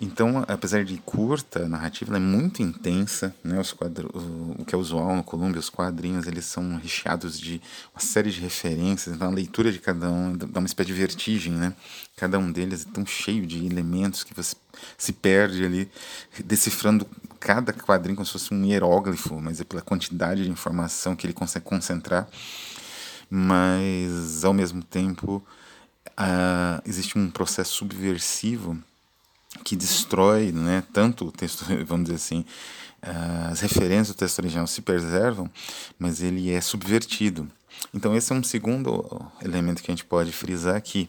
Então, 0.00 0.44
apesar 0.48 0.84
de 0.84 0.96
curta 0.98 1.64
a 1.64 1.68
narrativa, 1.68 2.10
ela 2.10 2.18
é 2.18 2.26
muito 2.26 2.62
intensa, 2.62 3.34
né? 3.44 3.58
Os 3.60 3.72
quadros, 3.72 4.10
o 4.58 4.64
que 4.64 4.74
é 4.74 4.78
usual 4.78 5.16
no 5.16 5.22
Columbia, 5.22 5.60
os 5.60 5.70
quadrinhos, 5.70 6.26
eles 6.26 6.44
são 6.44 6.76
recheados 6.76 7.38
de 7.38 7.60
uma 7.94 8.00
série 8.00 8.30
de 8.30 8.40
referências, 8.40 9.14
então 9.14 9.28
a 9.28 9.30
leitura 9.30 9.70
de 9.70 9.78
cada 9.78 10.10
um 10.10 10.36
dá 10.36 10.58
uma 10.58 10.66
espécie 10.66 10.88
de 10.88 10.92
vertigem, 10.92 11.52
né? 11.52 11.72
Cada 12.16 12.38
um 12.38 12.50
deles 12.50 12.86
é 12.88 12.92
tão 12.92 13.06
cheio 13.06 13.46
de 13.46 13.64
elementos 13.64 14.24
que 14.24 14.34
você 14.34 14.56
se 14.98 15.12
perde 15.12 15.64
ali 15.64 15.90
decifrando 16.44 17.06
cada 17.38 17.72
quadrinho 17.72 18.16
como 18.16 18.26
se 18.26 18.32
fosse 18.32 18.52
um 18.52 18.64
hieróglifo, 18.64 19.40
mas 19.40 19.60
é 19.60 19.64
pela 19.64 19.82
quantidade 19.82 20.44
de 20.44 20.50
informação 20.50 21.14
que 21.14 21.26
ele 21.26 21.34
consegue 21.34 21.64
concentrar 21.64 22.28
mas 23.30 24.44
ao 24.44 24.52
mesmo 24.52 24.82
tempo 24.82 25.42
uh, 26.10 26.82
existe 26.84 27.18
um 27.18 27.30
processo 27.30 27.72
subversivo 27.72 28.78
que 29.62 29.76
destrói, 29.76 30.52
né, 30.52 30.82
tanto 30.92 31.26
o 31.26 31.32
texto, 31.32 31.64
vamos 31.86 32.04
dizer 32.04 32.16
assim, 32.16 32.44
uh, 33.02 33.50
as 33.50 33.60
referências 33.60 34.08
do 34.08 34.14
texto 34.14 34.38
original 34.38 34.66
se 34.66 34.82
preservam, 34.82 35.50
mas 35.98 36.22
ele 36.22 36.50
é 36.50 36.60
subvertido. 36.60 37.48
Então 37.92 38.14
esse 38.16 38.32
é 38.32 38.36
um 38.36 38.42
segundo 38.42 39.04
elemento 39.42 39.82
que 39.82 39.90
a 39.90 39.94
gente 39.94 40.04
pode 40.04 40.32
frisar 40.32 40.76
aqui, 40.76 41.08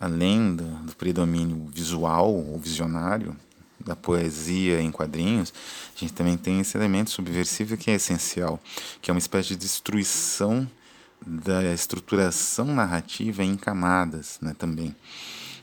além 0.00 0.54
do, 0.56 0.64
do 0.64 0.96
predomínio 0.96 1.68
visual 1.72 2.32
ou 2.32 2.58
visionário 2.58 3.36
da 3.80 3.94
poesia 3.94 4.80
em 4.80 4.90
quadrinhos, 4.90 5.52
a 5.96 5.98
gente 5.98 6.12
também 6.12 6.36
tem 6.36 6.60
esse 6.60 6.76
elemento 6.76 7.10
subversivo 7.10 7.76
que 7.76 7.90
é 7.90 7.94
essencial, 7.94 8.60
que 9.00 9.10
é 9.10 9.14
uma 9.14 9.18
espécie 9.18 9.50
de 9.50 9.56
destruição 9.56 10.68
da 11.24 11.72
estruturação 11.72 12.66
narrativa 12.66 13.42
em 13.42 13.56
camadas 13.56 14.38
né, 14.40 14.54
também. 14.56 14.94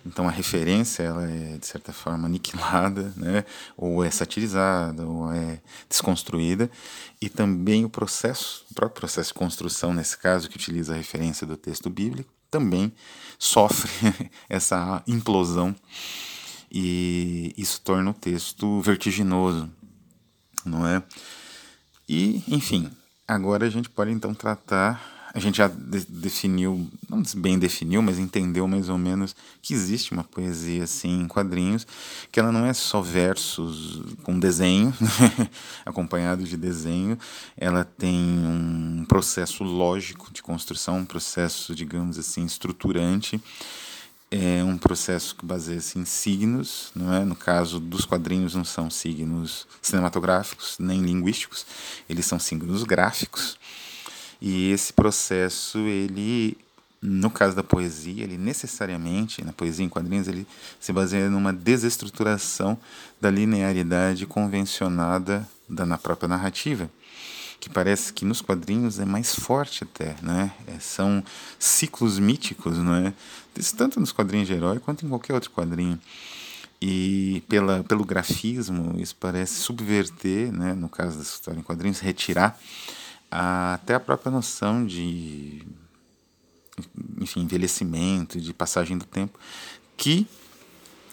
Então 0.06 0.28
a 0.28 0.32
referência 0.32 1.04
ela 1.04 1.30
é 1.30 1.58
de 1.58 1.66
certa 1.66 1.92
forma 1.92 2.28
aniquilada, 2.28 3.12
né, 3.18 3.44
ou 3.76 4.04
é 4.04 4.12
satirizada, 4.12 5.06
ou 5.06 5.32
é 5.32 5.60
desconstruída, 5.90 6.70
e 7.20 7.30
também 7.30 7.84
o 7.84 7.90
processo, 7.90 8.66
o 8.70 8.76
próprio 8.76 9.00
processo 9.02 9.30
de 9.30 9.40
construção 9.40 9.94
nesse 9.94 10.18
caso 10.18 10.50
que 10.50 10.56
utiliza 10.56 10.94
a 10.94 10.98
referência 10.98 11.48
do 11.48 11.58
texto 11.58 11.90
bíblico, 11.90 12.32
também 12.52 12.94
sofre 13.40 13.92
essa 14.48 15.04
implosão. 15.08 15.76
E 16.72 17.54
isso 17.58 17.80
torna 17.82 18.12
o 18.12 18.14
texto 18.14 18.82
vertiginoso, 18.82 19.72
não 20.66 20.86
é? 20.86 21.02
E, 22.08 22.44
enfim, 22.48 22.92
agora 23.28 23.66
a 23.66 23.70
gente 23.70 23.90
pode 23.90 24.12
então 24.12 24.34
tratar 24.34 25.15
a 25.36 25.40
gente 25.40 25.58
já 25.58 25.68
de 25.68 26.06
definiu, 26.08 26.90
não 27.10 27.22
bem 27.36 27.60
definiu, 27.60 28.02
mas 28.02 28.18
entendeu 28.18 28.66
mais 28.70 28.88
ou 28.88 28.98
menos 28.98 29.36
que 29.62 29.74
existe 29.74 30.14
uma 30.14 30.24
poesia 30.24 30.86
assim 30.86 31.24
em 31.24 31.28
quadrinhos, 31.28 31.86
que 32.32 32.40
ela 32.40 32.54
não 32.54 32.66
é 32.66 32.72
só 32.72 33.02
versos 33.02 34.02
com 34.24 34.40
desenho, 34.40 34.94
acompanhado 35.86 36.46
de 36.46 36.56
desenho, 36.56 37.20
ela 37.58 37.84
tem 37.84 38.16
um 38.16 39.04
processo 39.10 39.62
lógico 39.66 40.32
de 40.32 40.42
construção, 40.42 41.00
um 41.00 41.06
processo, 41.06 41.76
digamos 41.76 42.18
assim, 42.18 42.46
estruturante 42.46 43.42
é 44.32 44.64
um 44.64 44.78
processo 44.78 45.36
que 45.36 45.46
baseia-se 45.46 46.00
em 46.00 46.06
signos, 46.06 46.92
não 46.96 47.14
é? 47.14 47.24
No 47.24 47.36
caso 47.36 47.80
dos 47.80 48.06
quadrinhos 48.06 48.56
não 48.56 48.66
são 48.66 48.90
signos 48.90 49.68
cinematográficos 49.82 50.78
nem 50.80 51.02
linguísticos, 51.02 51.66
eles 52.10 52.26
são 52.26 52.40
signos 52.40 52.84
gráficos. 52.84 53.58
E 54.42 54.72
esse 54.72 54.92
processo, 54.94 55.80
ele, 55.80 56.58
no 57.02 57.30
caso 57.30 57.56
da 57.56 57.64
poesia, 57.64 58.24
ele 58.24 58.38
necessariamente, 58.38 59.44
na 59.44 59.54
poesia 59.54 59.86
em 59.86 59.90
quadrinhos, 59.90 60.28
ele 60.28 60.46
se 60.80 60.92
baseia 60.92 61.30
numa 61.30 61.54
desestruturação 61.54 62.78
da 63.20 63.30
linearidade 63.30 64.26
convencionada 64.26 65.48
da, 65.68 65.86
na 65.86 65.98
própria 65.98 66.28
narrativa 66.28 66.90
que 67.66 67.70
parece 67.70 68.14
que 68.14 68.26
nos 68.26 68.42
quadrinhos 68.42 69.00
é 69.00 69.06
mais 69.06 69.34
forte 69.34 69.84
até, 69.84 70.16
né? 70.22 70.52
É, 70.68 70.78
são 70.80 71.24
ciclos 71.58 72.20
míticos, 72.20 72.78
não 72.78 72.94
é? 72.94 73.14
Tanto 73.76 74.00
nos 74.00 74.12
quadrinhos 74.12 74.48
de 74.48 74.54
herói 74.54 74.80
quanto 74.80 75.04
em 75.04 75.10
qualquer 75.10 75.34
outro 75.34 75.50
quadrinho. 75.50 76.00
E 76.80 77.42
pela, 77.50 77.84
pelo 77.84 78.06
grafismo, 78.06 79.00
isso 79.00 79.16
parece 79.20 79.56
subverter, 79.56 80.52
né, 80.52 80.74
no 80.74 80.88
caso 80.88 81.18
dessa 81.18 81.34
história 81.34 81.60
em 81.60 81.64
quadrinhos, 81.64 82.00
retirar 82.00 82.60
até 83.36 83.96
a 83.96 84.00
própria 84.00 84.32
noção 84.32 84.86
de 84.86 85.66
enfim, 87.20 87.42
envelhecimento, 87.42 88.40
de 88.40 88.54
passagem 88.54 88.98
do 88.98 89.06
tempo, 89.06 89.40
que 89.98 90.28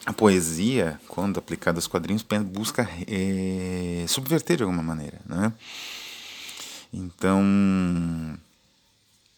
a 0.04 0.12
poesia, 0.12 1.00
quando 1.06 1.38
aplicada 1.38 1.78
aos 1.78 1.86
quadrinhos, 1.86 2.24
busca 2.46 2.88
é, 3.06 4.04
subverter 4.08 4.56
de 4.56 4.62
alguma 4.64 4.82
maneira. 4.82 5.20
Né? 5.24 5.52
Então, 6.92 7.40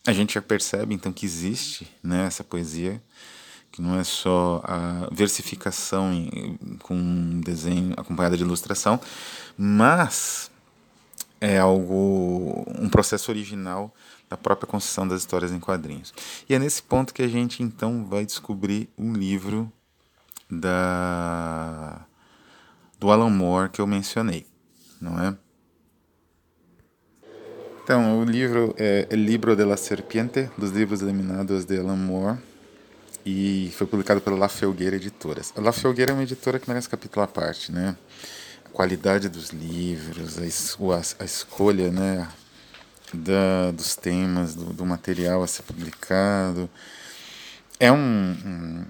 a 0.07 0.13
gente 0.13 0.35
já 0.35 0.43
percebe 0.43 0.95
então 0.95 1.13
que 1.13 1.27
existe 1.27 1.87
né, 2.03 2.27
essa 2.27 2.43
poesia, 2.43 3.03
que 3.71 3.83
não 3.83 3.99
é 3.99 4.05
só 4.05 4.63
a 4.65 5.09
versificação 5.13 6.13
com 6.83 6.95
um 6.95 7.41
desenho 7.41 7.93
acompanhada 7.97 8.37
de 8.37 8.43
ilustração, 8.43 9.01
mas 9.59 10.51
é 11.45 11.59
algo, 11.59 12.65
um 12.81 12.89
processo 12.89 13.31
original 13.31 13.95
da 14.31 14.37
própria 14.37 14.67
construção 14.67 15.07
das 15.07 15.21
histórias 15.21 15.53
em 15.53 15.61
quadrinhos. 15.61 16.15
E 16.49 16.55
é 16.55 16.59
nesse 16.59 16.83
ponto 16.83 17.13
que 17.13 17.23
a 17.23 17.29
gente 17.29 17.63
então 17.63 18.07
vai 18.07 18.25
descobrir 18.25 18.89
um 18.97 19.13
livro 19.13 19.71
da 20.51 22.01
do 22.99 23.11
Alan 23.11 23.29
Moore 23.29 23.69
que 23.69 23.81
eu 23.81 23.87
mencionei, 23.87 24.47
não 24.99 25.23
é? 25.23 25.37
Então, 27.83 28.21
o 28.21 28.25
livro 28.25 28.75
é 28.79 29.07
El 29.11 29.19
Libro 29.19 29.55
de 29.55 29.63
la 29.63 29.77
Serpiente, 29.77 30.49
dos 30.57 30.71
livros 30.71 31.03
eliminados 31.03 31.67
de 31.67 31.79
Alan 31.79 31.97
Moore, 31.97 32.39
e 33.27 33.71
foi 33.77 33.87
publicado 33.87 34.23
pela 34.23 34.37
La 34.37 34.49
Felgueira 34.49 34.97
Editoras. 34.97 35.53
A 35.55 35.61
La 35.61 35.71
Felgueira 35.71 36.13
é 36.13 36.15
uma 36.15 36.23
editora 36.23 36.59
que 36.59 36.67
merece 36.67 36.89
capítulo 36.89 37.23
à 37.23 37.29
parte, 37.29 37.71
né? 37.71 37.95
A 38.75 38.77
qualidade 38.77 39.29
dos 39.29 39.51
livros, 39.51 40.37
a, 40.37 40.45
es 40.45 40.77
a, 41.21 41.25
escolha, 41.25 41.93
né, 41.93 42.29
da, 43.13 43.71
dos 43.71 43.95
temas, 43.95 44.57
do, 44.57 44.65
do, 44.73 44.85
material 44.85 45.45
a 45.45 45.47
ser 45.47 45.63
publicado. 45.63 46.69
É 47.79 47.93
um, 47.93 47.97
um 47.97 48.85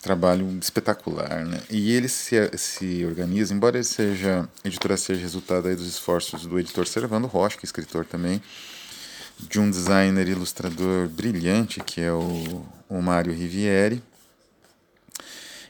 trabalho 0.00 0.58
espetacular, 0.58 1.44
né? 1.44 1.60
E 1.68 1.92
ele 1.92 2.08
se, 2.08 2.50
se 2.56 3.04
organiza, 3.04 3.52
embora 3.52 3.76
ele 3.76 3.84
seja, 3.84 4.48
a 4.64 4.68
editora 4.68 4.96
seja 4.96 5.20
resultado 5.20 5.68
aí 5.68 5.76
dos 5.76 5.86
esforços 5.86 6.46
do 6.46 6.58
editor 6.58 6.86
Servando 6.86 7.26
Rocha, 7.26 7.58
que 7.58 7.66
é 7.66 7.68
escritor 7.68 8.06
também, 8.06 8.42
de 9.38 9.60
um 9.60 9.68
designer 9.68 10.28
ilustrador 10.28 11.08
brilhante, 11.10 11.80
que 11.80 12.00
é 12.00 12.10
o, 12.10 12.64
o 12.88 13.02
Mário 13.02 13.34
Rivieri. 13.34 14.02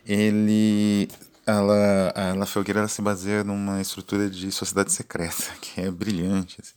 Ele, 0.06 1.08
ela, 1.46 2.12
a 2.14 2.34
La 2.34 2.46
Felgueira 2.46 2.80
ela 2.80 2.88
se 2.88 3.00
baseia 3.00 3.44
numa 3.44 3.80
estrutura 3.80 4.28
de 4.28 4.50
sociedade 4.50 4.92
secreta, 4.92 5.52
que 5.60 5.80
é 5.80 5.90
brilhante. 5.90 6.58
Assim. 6.60 6.74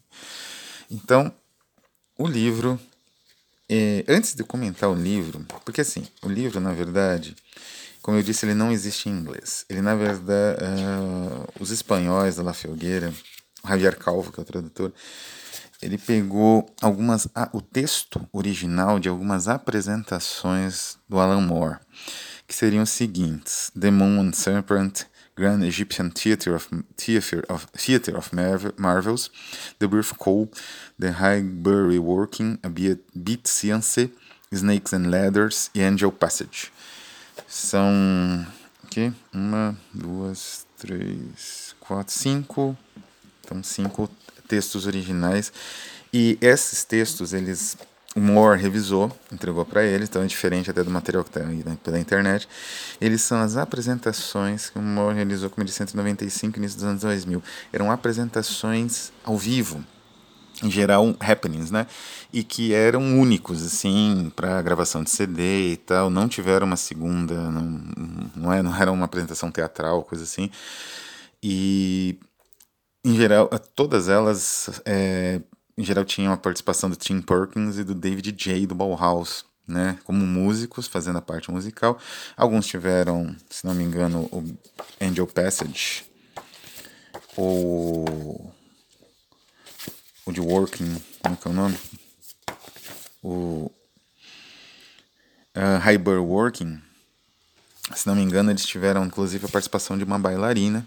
Então, 0.92 1.34
o 2.18 2.28
livro 2.28 2.80
é, 3.70 4.04
antes 4.08 4.34
de 4.34 4.44
comentar 4.44 4.90
o 4.90 4.96
livro, 4.96 5.46
porque 5.64 5.82
assim, 5.82 6.08
o 6.24 6.28
livro, 6.28 6.60
na 6.60 6.74
verdade, 6.74 7.36
como 8.02 8.18
eu 8.18 8.24
disse, 8.24 8.46
ele 8.46 8.56
não 8.56 8.72
existe 8.72 9.10
em 9.10 9.12
inglês. 9.12 9.66
Ele, 9.70 9.82
na 9.82 9.94
verdade, 9.94 10.64
uh, 10.64 11.48
os 11.60 11.70
espanhóis 11.70 12.38
da 12.38 12.44
La 12.44 12.54
Felgueira, 12.54 13.14
o 13.64 13.68
Javier 13.68 13.98
Calvo, 13.98 14.32
que 14.32 14.40
é 14.40 14.44
o 14.44 14.46
tradutor, 14.46 14.92
ele 15.82 15.98
pegou 15.98 16.74
algumas 16.82 17.28
o 17.54 17.62
texto 17.62 18.28
original 18.34 19.00
de 19.00 19.08
algumas 19.08 19.48
apresentações 19.48 20.98
do 21.08 21.20
Alan 21.20 21.42
Moore, 21.42 21.78
que 22.50 22.56
seriam 22.56 22.82
os 22.82 22.90
seguintes: 22.90 23.72
The 23.80 23.92
Moon 23.92 24.20
and 24.20 24.34
Serpent, 24.34 25.06
Grand 25.36 25.64
Egyptian 25.64 26.10
Theatre 26.10 26.56
of, 26.56 26.68
Theater 26.98 27.46
of, 27.48 27.68
Theater 27.78 28.18
of 28.18 28.32
Marvels, 28.76 29.30
The 29.78 29.88
Birth 29.88 30.16
Call, 30.18 30.50
The 31.00 31.12
Highbury 31.12 32.00
Working, 32.00 32.58
A 32.64 32.68
Beat 32.68 33.48
Science, 33.48 34.10
Snakes 34.52 34.94
and 34.94 35.12
Ladders 35.12 35.70
e 35.76 35.84
Angel 35.84 36.12
Passage. 36.12 36.72
São 37.48 38.46
aqui, 38.84 39.14
uma, 39.32 39.78
duas, 39.94 40.66
três, 40.80 41.76
quatro, 41.80 42.12
cinco, 42.12 42.76
então 43.46 43.62
cinco 43.62 44.10
textos 44.48 44.88
originais. 44.88 45.54
E 46.12 46.36
esses 46.42 46.84
textos 46.84 47.32
eles 47.32 47.78
o 48.15 48.19
Moore 48.19 48.60
revisou, 48.60 49.12
entregou 49.32 49.63
para 49.63 49.84
ele, 49.84 50.06
então 50.06 50.24
é 50.24 50.26
diferente 50.26 50.69
até 50.69 50.84
do 50.84 50.89
material 50.89 51.24
que 51.24 51.30
está 51.30 51.48
aí 51.48 51.63
pela 51.84 52.00
internet. 52.00 52.50
Eles 53.00 53.22
são 53.22 53.39
as 53.39 53.56
apresentações 53.56 54.69
que 54.69 54.80
o 54.80 54.82
Moore 54.82 55.15
realizou, 55.15 55.50
como 55.50 55.63
de 55.63 55.72
195, 55.72 56.58
início 56.58 56.78
dos 56.78 56.86
anos 56.86 57.02
2000. 57.02 57.43
Eram 57.72 57.91
apresentações 57.91 59.12
ao 59.24 59.38
vivo, 59.38 59.84
em 60.63 60.72
geral 60.72 61.15
happenings, 61.19 61.69
né? 61.69 61.86
E 62.34 62.43
que 62.43 62.74
eram 62.74 63.19
únicos, 63.19 63.63
assim, 63.63 64.32
para 64.36 64.62
gravação 64.62 65.04
de 65.04 65.12
CD 65.12 65.74
e 65.74 65.78
tal. 65.78 66.10
Não 66.10 66.28
tiveram 66.28 66.65
uma 66.65 66.78
segunda, 66.78 67.36
não, 67.52 67.82
não, 68.36 68.54
é, 68.54 68.62
não 68.63 68.76
era 68.76 68.91
uma 68.91 69.06
apresentação 69.06 69.52
teatral, 69.52 70.04
coisa 70.04 70.24
assim. 70.24 70.50
E, 71.41 72.19
em 73.06 73.15
geral, 73.15 73.48
todas 73.76 74.10
elas 74.10 74.82
é, 74.84 75.41
em 75.80 75.84
geral 75.86 76.04
tinham 76.04 76.34
a 76.34 76.38
participação 76.38 76.89
do 76.89 76.98
Tim 76.98 77.22
Perkins 77.22 77.78
e 77.78 77.86
do 77.86 77.96
David 77.96 78.34
J. 78.34 78.68
do 78.68 78.76
Bauhaus, 78.76 79.46
né, 79.65 79.98
como 80.04 80.26
músicos, 80.26 80.88
fazendo 80.88 81.20
a 81.20 81.22
parte 81.22 81.50
musical. 81.50 81.98
Alguns 82.36 82.68
tiveram, 82.68 83.34
se 83.50 83.65
não 83.65 83.74
me 83.74 83.86
engano, 83.86 84.24
o 84.24 84.44
Angel 85.00 85.26
Passage, 85.26 86.04
ou 87.38 88.54
o 90.26 90.32
de 90.34 90.42
Working, 90.42 91.02
como 91.22 91.36
é 91.36 91.38
que 91.38 91.48
é 91.48 91.52
o 91.52 91.54
nome? 91.54 91.80
O 93.24 93.72
uh, 95.56 95.80
Hyper 95.82 96.22
Working, 96.22 96.78
se 97.96 98.06
não 98.06 98.15
me 98.15 98.22
engano, 98.22 98.52
eles 98.52 98.65
tiveram 98.65 99.06
inclusive 99.06 99.46
a 99.46 99.50
participação 99.50 99.98
de 99.98 100.04
uma 100.04 100.20
bailarina. 100.20 100.86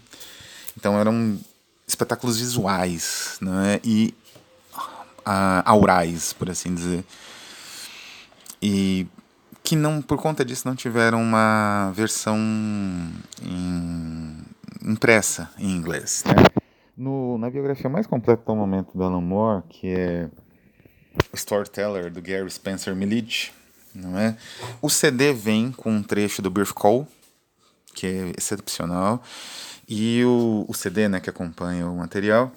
Então 0.77 0.99
eram 0.99 1.39
espetáculos 1.87 2.37
visuais, 2.37 3.37
né? 3.41 3.79
E 3.83 4.13
aurais, 5.25 6.33
por 6.33 6.49
assim 6.49 6.73
dizer. 6.73 7.03
E 8.61 9.07
que 9.63 9.75
não, 9.75 10.01
por 10.01 10.17
conta 10.17 10.43
disso, 10.43 10.67
não 10.67 10.75
tiveram 10.75 11.21
uma 11.21 11.91
versão 11.95 12.37
em, 13.41 14.37
impressa 14.83 15.49
em 15.57 15.71
inglês. 15.71 16.23
Né? 16.25 16.33
No, 16.97 17.37
na 17.37 17.49
biografia 17.49 17.89
mais 17.89 18.05
completa 18.05 18.43
do 18.45 18.55
momento 18.55 18.95
do 18.95 19.03
Alan 19.03 19.21
Moore, 19.21 19.63
que 19.69 19.87
é 19.87 20.29
Storyteller 21.33 22.11
do 22.11 22.21
Gary 22.21 22.49
Spencer 22.49 22.95
Milledge, 22.95 23.51
não 23.95 24.17
é? 24.17 24.35
O 24.81 24.89
CD 24.89 25.33
vem 25.33 25.71
com 25.71 25.91
um 25.91 26.03
trecho 26.03 26.41
do 26.41 26.49
Birth 26.49 26.73
Call, 26.73 27.07
que 27.93 28.07
é 28.07 28.31
excepcional, 28.37 29.23
e 29.87 30.23
o, 30.25 30.65
o 30.67 30.73
CD, 30.73 31.07
né, 31.07 31.19
que 31.19 31.29
acompanha 31.29 31.87
o 31.87 31.97
material, 31.97 32.51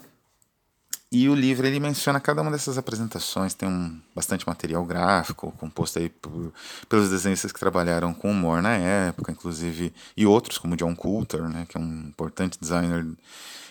e 1.11 1.29
o 1.29 1.35
livro 1.35 1.65
ele 1.65 1.79
menciona 1.79 2.19
cada 2.19 2.41
uma 2.41 2.51
dessas 2.51 2.77
apresentações, 2.77 3.53
tem 3.53 3.67
um 3.67 3.99
bastante 4.13 4.45
material 4.45 4.83
gráfico, 4.83 5.53
composto 5.53 5.99
aí 5.99 6.09
por, 6.09 6.53
pelos 6.89 7.09
desenhistas 7.09 7.51
que 7.51 7.59
trabalharam 7.59 8.13
com 8.13 8.29
humor 8.29 8.61
na 8.61 8.75
época, 8.75 9.31
inclusive, 9.31 9.93
e 10.17 10.25
outros 10.25 10.57
como 10.57 10.75
John 10.75 10.93
Coulter, 10.95 11.47
né, 11.47 11.65
que 11.67 11.77
é 11.77 11.79
um 11.79 12.07
importante 12.07 12.59
designer 12.59 13.05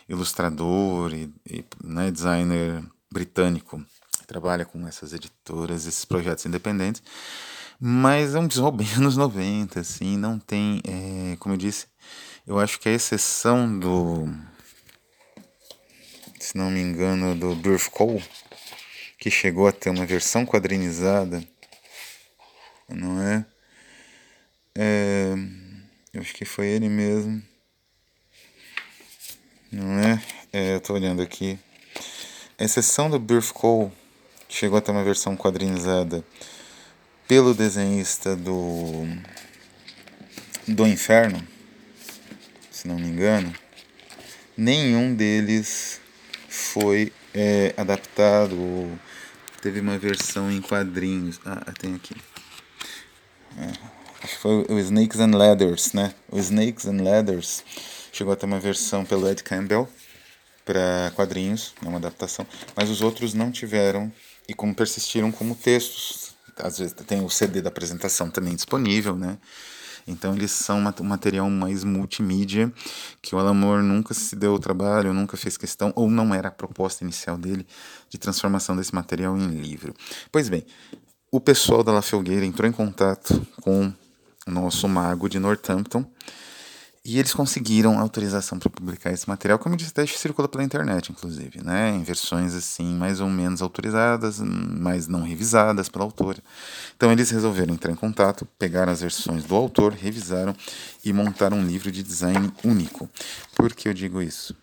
ilustrador 0.08 1.12
e, 1.12 1.30
e 1.44 1.64
né, 1.84 2.10
designer 2.10 2.82
britânico 3.12 3.84
que 4.18 4.26
trabalha 4.26 4.64
com 4.64 4.86
essas 4.88 5.12
editoras, 5.12 5.86
esses 5.86 6.06
projetos 6.06 6.46
independentes, 6.46 7.02
mas 7.78 8.34
é 8.34 8.38
um 8.38 8.48
visual 8.48 8.72
bem 8.72 8.88
anos 8.96 9.14
90, 9.14 9.80
assim, 9.80 10.16
não 10.16 10.38
tem, 10.38 10.80
é, 10.84 11.36
como 11.38 11.54
eu 11.54 11.58
disse, 11.58 11.86
eu 12.46 12.58
acho 12.58 12.80
que 12.80 12.88
a 12.88 12.92
exceção 12.92 13.78
do, 13.78 14.26
se 16.46 16.56
não 16.56 16.70
me 16.70 16.80
engano, 16.80 17.34
do 17.34 17.56
Durf 17.56 17.90
Cole, 17.90 18.22
que 19.18 19.28
chegou 19.28 19.66
a 19.66 19.72
ter 19.72 19.90
uma 19.90 20.06
versão 20.06 20.46
quadrinizada, 20.46 21.42
não 22.88 23.20
é? 23.20 23.44
é 24.76 25.34
eu 26.14 26.20
acho 26.20 26.32
que 26.32 26.44
foi 26.44 26.68
ele 26.68 26.88
mesmo. 26.88 27.42
Não 29.72 29.98
é? 29.98 30.22
é 30.52 30.74
eu 30.76 30.80
tô 30.80 30.94
olhando 30.94 31.20
aqui. 31.20 31.58
A 32.56 32.62
exceção 32.62 33.10
do 33.10 33.18
Birth 33.18 33.50
Cole, 33.52 33.90
que 34.46 34.54
chegou 34.54 34.78
a 34.78 34.80
ter 34.80 34.92
uma 34.92 35.02
versão 35.02 35.36
quadrinizada 35.36 36.24
pelo 37.26 37.54
desenhista 37.54 38.36
do 38.36 39.04
do 40.68 40.86
Inferno, 40.86 41.44
se 42.70 42.86
não 42.86 42.96
me 42.96 43.08
engano, 43.08 43.52
nenhum 44.56 45.12
deles 45.12 46.05
foi 46.56 47.12
é, 47.34 47.74
adaptado 47.76 48.58
ou 48.58 48.98
teve 49.60 49.80
uma 49.80 49.98
versão 49.98 50.50
em 50.50 50.60
quadrinhos. 50.60 51.40
Ah, 51.44 51.72
tem 51.78 51.94
aqui. 51.94 52.14
É, 53.58 53.66
acho 54.22 54.34
que 54.34 54.40
foi 54.40 54.66
o 54.68 54.78
Snakes 54.78 55.20
and 55.20 55.36
Ladders, 55.36 55.92
né? 55.92 56.14
O 56.30 56.38
Snakes 56.38 56.86
and 56.86 57.02
Ladders 57.02 57.64
chegou 58.12 58.32
a 58.32 58.36
ter 58.36 58.46
uma 58.46 58.58
versão 58.58 59.04
pelo 59.04 59.28
Ed 59.28 59.42
Campbell 59.42 59.88
para 60.64 61.12
quadrinhos, 61.14 61.74
é 61.84 61.88
uma 61.88 61.98
adaptação, 61.98 62.46
mas 62.74 62.90
os 62.90 63.00
outros 63.00 63.34
não 63.34 63.52
tiveram 63.52 64.12
e 64.48 64.54
como 64.54 64.74
persistiram 64.74 65.30
como 65.30 65.54
textos. 65.54 66.34
Às 66.56 66.78
vezes 66.78 66.94
tem 67.06 67.22
o 67.22 67.30
CD 67.30 67.60
da 67.60 67.68
apresentação 67.68 68.30
também 68.30 68.54
disponível, 68.54 69.14
né? 69.14 69.38
Então 70.06 70.34
eles 70.34 70.52
são 70.52 70.78
um 70.78 71.04
material 71.04 71.50
mais 71.50 71.82
multimídia 71.82 72.72
que 73.20 73.34
o 73.34 73.38
Alan 73.38 73.54
Moore 73.54 73.82
nunca 73.82 74.14
se 74.14 74.36
deu 74.36 74.54
o 74.54 74.58
trabalho, 74.58 75.12
nunca 75.12 75.36
fez 75.36 75.56
questão, 75.56 75.92
ou 75.96 76.08
não 76.08 76.34
era 76.34 76.48
a 76.48 76.52
proposta 76.52 77.02
inicial 77.02 77.36
dele 77.36 77.66
de 78.08 78.18
transformação 78.18 78.76
desse 78.76 78.94
material 78.94 79.36
em 79.36 79.48
livro. 79.48 79.94
Pois 80.30 80.48
bem, 80.48 80.64
o 81.30 81.40
pessoal 81.40 81.82
da 81.82 81.92
La 81.92 82.02
Felgueira 82.02 82.46
entrou 82.46 82.68
em 82.68 82.72
contato 82.72 83.44
com 83.60 83.92
o 84.46 84.50
nosso 84.50 84.88
mago 84.88 85.28
de 85.28 85.38
Northampton 85.38 86.04
e 87.08 87.20
eles 87.20 87.32
conseguiram 87.32 88.00
autorização 88.00 88.58
para 88.58 88.68
publicar 88.68 89.12
esse 89.12 89.28
material, 89.28 89.60
como 89.60 89.76
eu 89.76 89.76
disse, 89.76 89.92
até 89.92 90.04
circula 90.04 90.48
pela 90.48 90.64
internet, 90.64 91.12
inclusive, 91.12 91.62
né? 91.62 91.90
Em 91.90 92.02
versões 92.02 92.52
assim, 92.52 92.96
mais 92.96 93.20
ou 93.20 93.28
menos 93.28 93.62
autorizadas, 93.62 94.40
mas 94.40 95.06
não 95.06 95.22
revisadas 95.22 95.88
pela 95.88 96.04
autora. 96.04 96.42
Então 96.96 97.12
eles 97.12 97.30
resolveram 97.30 97.72
entrar 97.72 97.92
em 97.92 97.94
contato, 97.94 98.44
pegaram 98.58 98.92
as 98.92 99.02
versões 99.02 99.44
do 99.44 99.54
autor, 99.54 99.92
revisaram 99.92 100.52
e 101.04 101.12
montaram 101.12 101.58
um 101.58 101.64
livro 101.64 101.92
de 101.92 102.02
design 102.02 102.52
único. 102.64 103.08
Por 103.54 103.72
que 103.72 103.88
eu 103.88 103.94
digo 103.94 104.20
isso? 104.20 104.56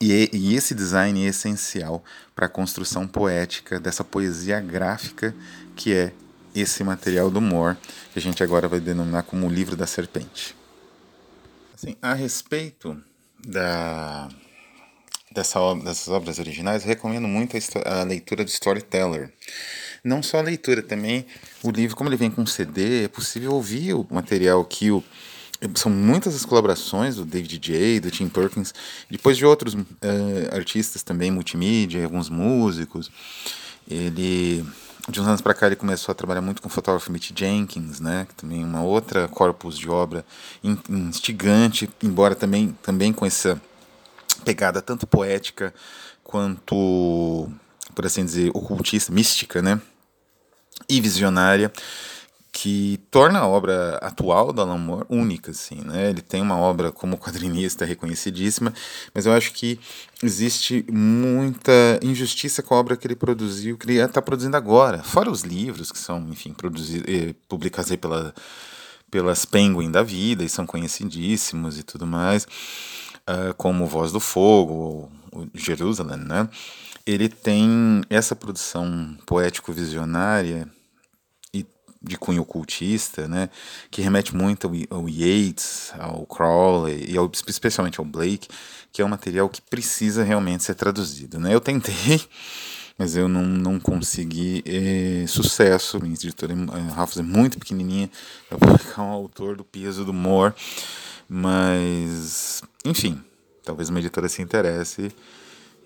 E, 0.00 0.28
e 0.32 0.56
esse 0.56 0.74
design 0.74 1.24
é 1.24 1.28
essencial 1.28 2.02
para 2.34 2.46
a 2.46 2.48
construção 2.48 3.06
poética 3.06 3.78
dessa 3.78 4.02
poesia 4.02 4.60
gráfica 4.60 5.32
que 5.76 5.94
é 5.94 6.12
esse 6.52 6.82
material 6.82 7.30
do 7.30 7.40
Moore, 7.40 7.76
que 8.12 8.18
a 8.18 8.22
gente 8.22 8.42
agora 8.42 8.66
vai 8.66 8.80
denominar 8.80 9.22
como 9.22 9.46
o 9.46 9.50
livro 9.50 9.76
da 9.76 9.86
serpente. 9.86 10.56
Assim, 11.74 11.96
a 12.00 12.14
respeito 12.14 12.96
da, 13.44 14.28
dessa, 15.32 15.58
dessas 15.74 16.06
obras 16.06 16.38
originais, 16.38 16.84
recomendo 16.84 17.26
muito 17.26 17.56
a, 17.56 18.00
a, 18.00 18.04
leitura 18.04 18.44
do 18.44 18.48
Storyteller. 18.48 19.32
Não 20.04 20.22
só 20.22 20.38
a 20.38 20.42
leitura, 20.42 20.84
também 20.84 21.26
o 21.64 21.72
livro, 21.72 21.96
como 21.96 22.08
ele 22.08 22.16
vem 22.16 22.30
com 22.30 22.46
CD, 22.46 23.04
é 23.04 23.08
possível 23.08 23.52
ouvir 23.54 23.94
o 23.94 24.06
material 24.08 24.64
que 24.64 24.92
o. 24.92 25.02
São 25.74 25.90
muitas 25.90 26.36
as 26.36 26.44
colaborações 26.44 27.16
do 27.16 27.24
David 27.24 27.58
J., 27.58 28.00
do 28.00 28.10
Tim 28.10 28.28
Perkins, 28.28 28.72
depois 29.10 29.36
de 29.36 29.44
outros 29.44 29.74
uh, 29.74 29.78
artistas 30.52 31.02
também, 31.02 31.30
multimídia, 31.32 32.04
alguns 32.04 32.28
músicos. 32.28 33.10
Ele 33.88 34.64
de 35.08 35.20
uns 35.20 35.26
anos 35.26 35.40
para 35.40 35.54
cá 35.54 35.66
ele 35.66 35.76
começou 35.76 36.12
a 36.12 36.14
trabalhar 36.14 36.40
muito 36.40 36.62
com 36.62 36.68
o 36.68 36.70
fotógrafo 36.70 37.12
Mitch 37.12 37.30
Jenkins, 37.36 38.00
né, 38.00 38.26
que 38.28 38.34
também 38.34 38.62
é 38.62 38.64
uma 38.64 38.82
outra 38.82 39.28
corpus 39.28 39.78
de 39.78 39.88
obra 39.88 40.24
instigante, 40.88 41.88
embora 42.02 42.34
também, 42.34 42.76
também 42.82 43.12
com 43.12 43.26
essa 43.26 43.60
pegada 44.44 44.80
tanto 44.80 45.06
poética 45.06 45.74
quanto, 46.22 47.50
por 47.94 48.06
assim 48.06 48.24
dizer, 48.24 48.50
ocultista, 48.54 49.12
mística, 49.12 49.60
né, 49.60 49.80
e 50.88 51.00
visionária 51.00 51.70
que 52.54 53.00
torna 53.10 53.40
a 53.40 53.48
obra 53.48 53.96
atual 53.96 54.52
do 54.52 54.62
Alan 54.62 54.78
Moore 54.78 55.06
única, 55.08 55.50
assim, 55.50 55.80
né? 55.80 56.10
Ele 56.10 56.22
tem 56.22 56.40
uma 56.40 56.56
obra 56.56 56.92
como 56.92 57.18
quadrinista 57.18 57.84
reconhecidíssima, 57.84 58.72
mas 59.12 59.26
eu 59.26 59.32
acho 59.32 59.52
que 59.52 59.78
existe 60.22 60.86
muita 60.88 61.72
injustiça 62.00 62.62
com 62.62 62.76
a 62.76 62.78
obra 62.78 62.96
que 62.96 63.08
ele 63.08 63.16
produziu, 63.16 63.76
que 63.76 63.86
ele 63.86 63.98
está 63.98 64.22
produzindo 64.22 64.56
agora, 64.56 65.02
fora 65.02 65.28
os 65.28 65.42
livros 65.42 65.90
que 65.90 65.98
são, 65.98 66.28
enfim, 66.30 66.54
produzidos, 66.54 67.12
eh, 67.12 67.34
publicados 67.48 67.90
aí 67.90 67.96
pela, 67.96 68.32
pelas 69.10 69.44
Penguin 69.44 69.90
da 69.90 70.04
vida 70.04 70.44
e 70.44 70.48
são 70.48 70.64
conhecidíssimos 70.64 71.76
e 71.76 71.82
tudo 71.82 72.06
mais, 72.06 72.46
uh, 73.28 73.52
como 73.56 73.84
Voz 73.84 74.12
do 74.12 74.20
Fogo, 74.20 75.10
o 75.32 75.48
Jerusalém, 75.54 76.18
né? 76.18 76.48
Ele 77.04 77.28
tem 77.28 78.00
essa 78.08 78.36
produção 78.36 79.18
poético-visionária 79.26 80.68
de 82.04 82.16
cunho 82.16 82.42
ocultista, 82.42 83.26
né, 83.26 83.48
que 83.90 84.02
remete 84.02 84.34
muito 84.34 84.66
ao, 84.66 84.98
ao 84.98 85.06
ao 85.98 86.26
Crowley 86.26 87.06
e 87.08 87.16
ao, 87.16 87.30
especialmente 87.48 87.98
ao 87.98 88.04
Blake, 88.04 88.48
que 88.92 89.02
é 89.02 89.04
um 89.04 89.08
material 89.08 89.48
que 89.48 89.60
precisa 89.60 90.22
realmente 90.22 90.62
ser 90.62 90.74
traduzido. 90.74 91.38
Né? 91.38 91.54
Eu 91.54 91.60
tentei, 91.60 92.22
mas 92.98 93.16
eu 93.16 93.28
não, 93.28 93.42
não 93.42 93.80
consegui 93.80 94.62
eh, 94.66 95.24
sucesso. 95.26 95.98
Minha 96.00 96.14
editora 96.14 96.52
eh, 96.52 97.18
é 97.18 97.22
muito 97.22 97.58
pequenininha 97.58 98.10
para 98.48 98.58
publicar 98.58 99.02
um 99.02 99.10
autor 99.10 99.56
do 99.56 99.64
peso 99.64 100.04
do 100.04 100.12
Moore, 100.12 100.54
mas 101.28 102.62
enfim, 102.84 103.20
talvez 103.64 103.88
uma 103.88 103.98
editora 103.98 104.28
se 104.28 104.42
interesse 104.42 105.12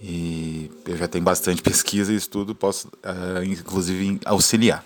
e 0.01 0.71
eu 0.87 0.97
já 0.97 1.09
tenho 1.09 1.25
bastante 1.25 1.61
pesquisa 1.63 2.13
e 2.13 2.17
estudo, 2.17 2.55
posso 2.55 2.89
uh, 2.89 3.43
inclusive 3.45 4.21
auxiliar. 4.25 4.85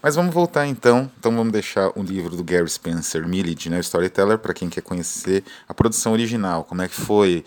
Mas 0.00 0.14
vamos 0.14 0.32
voltar 0.32 0.66
então. 0.66 1.10
Então 1.18 1.34
vamos 1.34 1.52
deixar 1.52 1.90
o 1.96 2.02
livro 2.02 2.36
do 2.36 2.44
Gary 2.44 2.68
Spencer 2.68 3.26
Millage, 3.26 3.68
né, 3.68 3.80
Storyteller, 3.80 4.38
para 4.38 4.54
quem 4.54 4.68
quer 4.68 4.80
conhecer 4.80 5.44
a 5.68 5.74
produção 5.74 6.12
original, 6.12 6.64
como 6.64 6.82
é 6.82 6.88
que 6.88 6.94
foi 6.94 7.44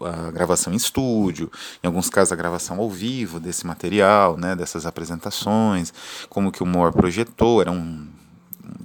a 0.00 0.30
gravação 0.30 0.72
em 0.72 0.76
estúdio, 0.76 1.50
em 1.82 1.86
alguns 1.86 2.08
casos 2.08 2.32
a 2.32 2.36
gravação 2.36 2.78
ao 2.78 2.88
vivo 2.88 3.40
desse 3.40 3.66
material, 3.66 4.36
né, 4.36 4.54
dessas 4.54 4.86
apresentações, 4.86 5.92
como 6.28 6.52
que 6.52 6.62
o 6.62 6.66
Moore 6.66 6.92
projetou, 6.92 7.60
era 7.60 7.70
um 7.70 8.06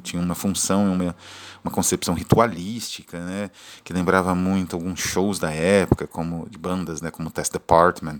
tinha 0.04 0.22
uma 0.22 0.36
função, 0.36 0.93
uma, 0.93 1.15
uma 1.63 1.72
concepção 1.72 2.13
ritualística, 2.13 3.20
né, 3.20 3.50
que 3.84 3.93
lembrava 3.93 4.34
muito 4.34 4.76
alguns 4.76 5.00
shows 5.00 5.39
da 5.39 5.52
época, 5.52 6.08
como 6.08 6.48
de 6.50 6.58
bandas, 6.58 7.02
né, 7.02 7.12
como 7.12 7.30
Test 7.30 7.52
Department, 7.52 8.20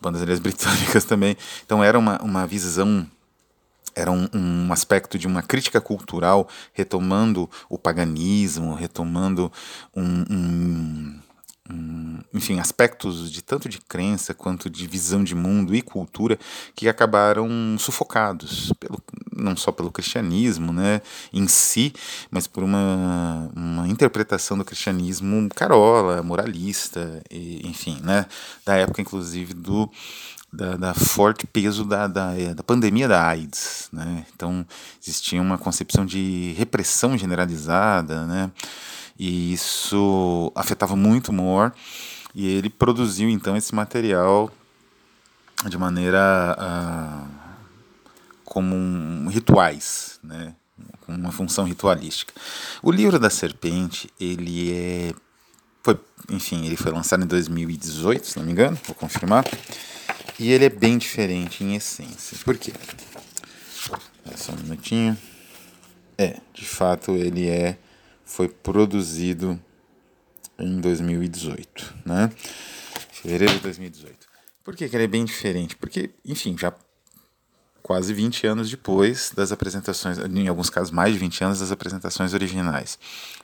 bandas 0.00 0.38
britânicas 0.38 1.04
também. 1.04 1.36
Então 1.64 1.82
era 1.82 1.98
uma, 1.98 2.20
uma 2.22 2.46
visão 2.46 3.06
era 3.94 4.10
um, 4.10 4.28
um, 4.34 4.72
aspecto 4.72 5.18
de 5.18 5.26
uma 5.26 5.42
crítica 5.42 5.80
cultural 5.80 6.48
retomando 6.72 7.48
o 7.68 7.78
paganismo, 7.78 8.74
retomando 8.74 9.52
um, 9.94 10.24
um, 11.70 12.18
enfim, 12.34 12.58
aspectos 12.58 13.30
de 13.30 13.42
tanto 13.42 13.68
de 13.68 13.78
crença 13.78 14.34
quanto 14.34 14.68
de 14.68 14.86
visão 14.86 15.22
de 15.22 15.34
mundo 15.34 15.74
e 15.74 15.82
cultura 15.82 16.38
que 16.74 16.88
acabaram 16.88 17.48
sufocados, 17.78 18.72
pelo, 18.80 19.02
não 19.34 19.56
só 19.56 19.70
pelo 19.70 19.90
cristianismo 19.90 20.72
né, 20.72 21.00
em 21.32 21.46
si, 21.46 21.92
mas 22.30 22.46
por 22.46 22.62
uma, 22.62 23.50
uma 23.54 23.88
interpretação 23.88 24.58
do 24.58 24.64
cristianismo 24.64 25.48
carola, 25.54 26.22
moralista, 26.22 27.22
e, 27.30 27.66
enfim, 27.66 28.00
né, 28.02 28.26
da 28.64 28.76
época 28.76 29.00
inclusive 29.00 29.54
do 29.54 29.90
da, 30.52 30.76
da, 30.76 30.94
forte 30.94 31.46
peso 31.46 31.84
da, 31.84 32.06
da, 32.06 32.38
é, 32.38 32.52
da, 32.52 32.62
pandemia 32.62 33.08
da 33.08 33.26
AIDS. 33.26 33.88
Né? 33.92 34.26
Então, 34.34 34.66
existia 35.00 35.40
uma 35.40 35.56
concepção 35.56 36.04
de 36.04 36.54
repressão 36.56 37.16
generalizada, 37.16 38.26
né? 38.26 38.50
e 39.18 39.52
isso 39.52 40.52
afetava 40.54 40.94
muito 40.94 41.32
Moore, 41.32 41.72
e 42.34 42.46
ele 42.46 42.68
produziu 42.68 43.28
então 43.28 43.56
esse 43.56 43.74
material 43.74 44.50
de 45.68 45.78
maneira 45.78 46.56
uh, 46.58 47.28
como 48.44 48.74
um, 48.74 49.28
rituais, 49.28 50.18
né? 50.22 50.54
com 51.00 51.14
uma 51.14 51.30
função 51.30 51.64
ritualística. 51.64 52.32
O 52.82 52.90
livro 52.90 53.18
da 53.18 53.30
serpente, 53.30 54.10
ele 54.18 54.72
é 54.72 55.14
foi, 55.82 55.98
enfim, 56.30 56.64
ele 56.64 56.76
foi 56.76 56.92
lançado 56.92 57.24
em 57.24 57.26
2018, 57.26 58.26
se 58.26 58.38
não 58.38 58.46
me 58.46 58.52
engano, 58.52 58.78
vou 58.86 58.94
confirmar. 58.94 59.44
E 60.38 60.50
ele 60.50 60.64
é 60.64 60.68
bem 60.68 60.98
diferente 60.98 61.62
em 61.62 61.74
essência. 61.74 62.36
Por 62.44 62.56
quê? 62.56 62.72
Só 64.36 64.52
um 64.52 64.56
minutinho. 64.56 65.16
É, 66.16 66.38
de 66.52 66.64
fato 66.64 67.12
ele 67.12 67.48
é 67.48 67.78
foi 68.24 68.48
produzido 68.48 69.60
em 70.58 70.80
2018, 70.80 71.94
né? 72.04 72.30
Fevereiro 73.10 73.54
de 73.54 73.60
2018. 73.60 74.26
Por 74.64 74.76
que, 74.76 74.88
que 74.88 74.96
ele 74.96 75.04
é 75.04 75.08
bem 75.08 75.24
diferente? 75.24 75.76
Porque, 75.76 76.10
enfim, 76.24 76.56
já 76.58 76.72
quase 77.82 78.14
20 78.14 78.46
anos 78.46 78.70
depois 78.70 79.32
das 79.34 79.52
apresentações, 79.52 80.18
em 80.18 80.48
alguns 80.48 80.70
casos 80.70 80.90
mais 80.90 81.12
de 81.12 81.18
20 81.18 81.44
anos 81.44 81.60
das 81.60 81.72
apresentações 81.72 82.32
originais. 82.32 82.98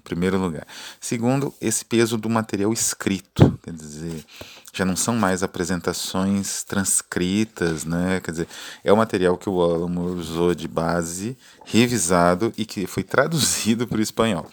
Primeiro 0.05 0.38
lugar. 0.38 0.66
Segundo, 1.01 1.53
esse 1.61 1.85
peso 1.85 2.16
do 2.16 2.31
material 2.31 2.72
escrito, 2.72 3.59
quer 3.62 3.72
dizer, 3.72 4.24
já 4.72 4.85
não 4.85 4.96
são 4.96 5.16
mais 5.16 5.42
apresentações 5.42 6.62
transcritas, 6.62 7.85
né? 7.85 8.20
Quer 8.20 8.31
dizer, 8.31 8.48
é 8.85 8.92
o 8.92 8.96
material 8.96 9.37
que 9.37 9.48
o 9.48 9.61
Alamo 9.61 10.03
usou 10.03 10.55
de 10.55 10.68
base, 10.68 11.37
revisado 11.64 12.53
e 12.57 12.64
que 12.64 12.87
foi 12.87 13.03
traduzido 13.03 13.87
para 13.87 13.98
o 13.98 14.03
espanhol. 14.03 14.48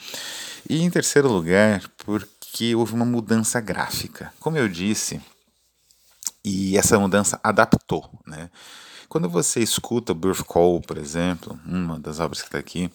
E 0.67 0.81
em 0.81 0.89
terceiro 0.89 1.31
lugar, 1.31 1.83
porque 1.97 2.73
houve 2.73 2.93
uma 2.93 3.05
mudança 3.05 3.61
gráfica. 3.61 4.33
Como 4.39 4.57
eu 4.57 4.67
disse, 4.67 5.21
e 6.43 6.77
essa 6.77 6.97
mudança 6.99 7.39
adaptou, 7.43 8.09
né? 8.25 8.49
Quando 9.15 9.29
você 9.29 9.61
escuta 9.61 10.13
Birth 10.13 10.43
Call, 10.43 10.81
por 10.81 10.97
exemplo, 10.97 11.57
uma 11.65 11.97
das 11.97 12.19
obras 12.19 12.41
que 12.41 12.49
está 12.49 12.57
aqui, 12.57 12.91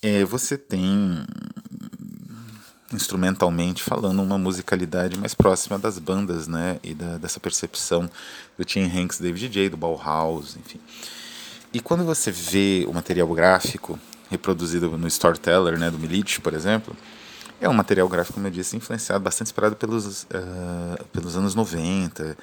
é, 0.00 0.24
você 0.24 0.56
tem 0.56 1.22
instrumentalmente 2.90 3.82
falando 3.82 4.22
uma 4.22 4.38
musicalidade 4.38 5.18
mais 5.18 5.34
próxima 5.34 5.78
das 5.78 5.98
bandas, 5.98 6.48
né, 6.48 6.80
e 6.82 6.94
da, 6.94 7.18
dessa 7.18 7.38
percepção 7.38 8.08
do 8.56 8.64
Tim 8.64 8.84
Hanks, 8.84 9.20
David 9.20 9.52
J, 9.52 9.68
do 9.68 9.76
Bauhaus, 9.76 10.56
enfim. 10.56 10.80
E 11.70 11.80
quando 11.80 12.02
você 12.02 12.30
vê 12.30 12.86
o 12.88 12.94
material 12.94 13.28
gráfico 13.34 14.00
reproduzido 14.30 14.96
no 14.96 15.06
Storyteller, 15.06 15.78
né, 15.78 15.90
do 15.90 15.98
Milic, 15.98 16.40
por 16.40 16.54
exemplo, 16.54 16.96
é 17.60 17.68
um 17.68 17.74
material 17.74 18.08
gráfico, 18.08 18.36
como 18.36 18.46
eu 18.46 18.50
disse, 18.50 18.74
influenciado, 18.74 19.22
bastante 19.22 19.48
inspirado 19.48 19.76
pelos, 19.76 20.22
uh, 20.22 21.04
pelos 21.12 21.36
anos 21.36 21.54
90, 21.54 22.38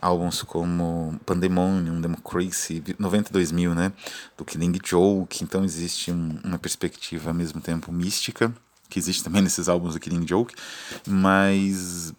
álbuns 0.00 0.42
como 0.42 1.18
Pandemonium, 1.24 2.00
Democracy, 2.00 2.82
92 2.98 3.52
mil, 3.52 3.74
né, 3.74 3.92
do 4.36 4.44
Killing 4.44 4.78
Joke, 4.84 5.42
então 5.42 5.64
existe 5.64 6.10
um, 6.10 6.38
uma 6.44 6.58
perspectiva 6.58 7.30
ao 7.30 7.34
mesmo 7.34 7.60
tempo 7.60 7.92
mística, 7.92 8.52
que 8.88 8.98
existe 8.98 9.24
também 9.24 9.42
nesses 9.42 9.68
álbuns 9.68 9.94
do 9.94 10.00
Killing 10.00 10.26
Joke, 10.26 10.54
mas, 11.06 12.12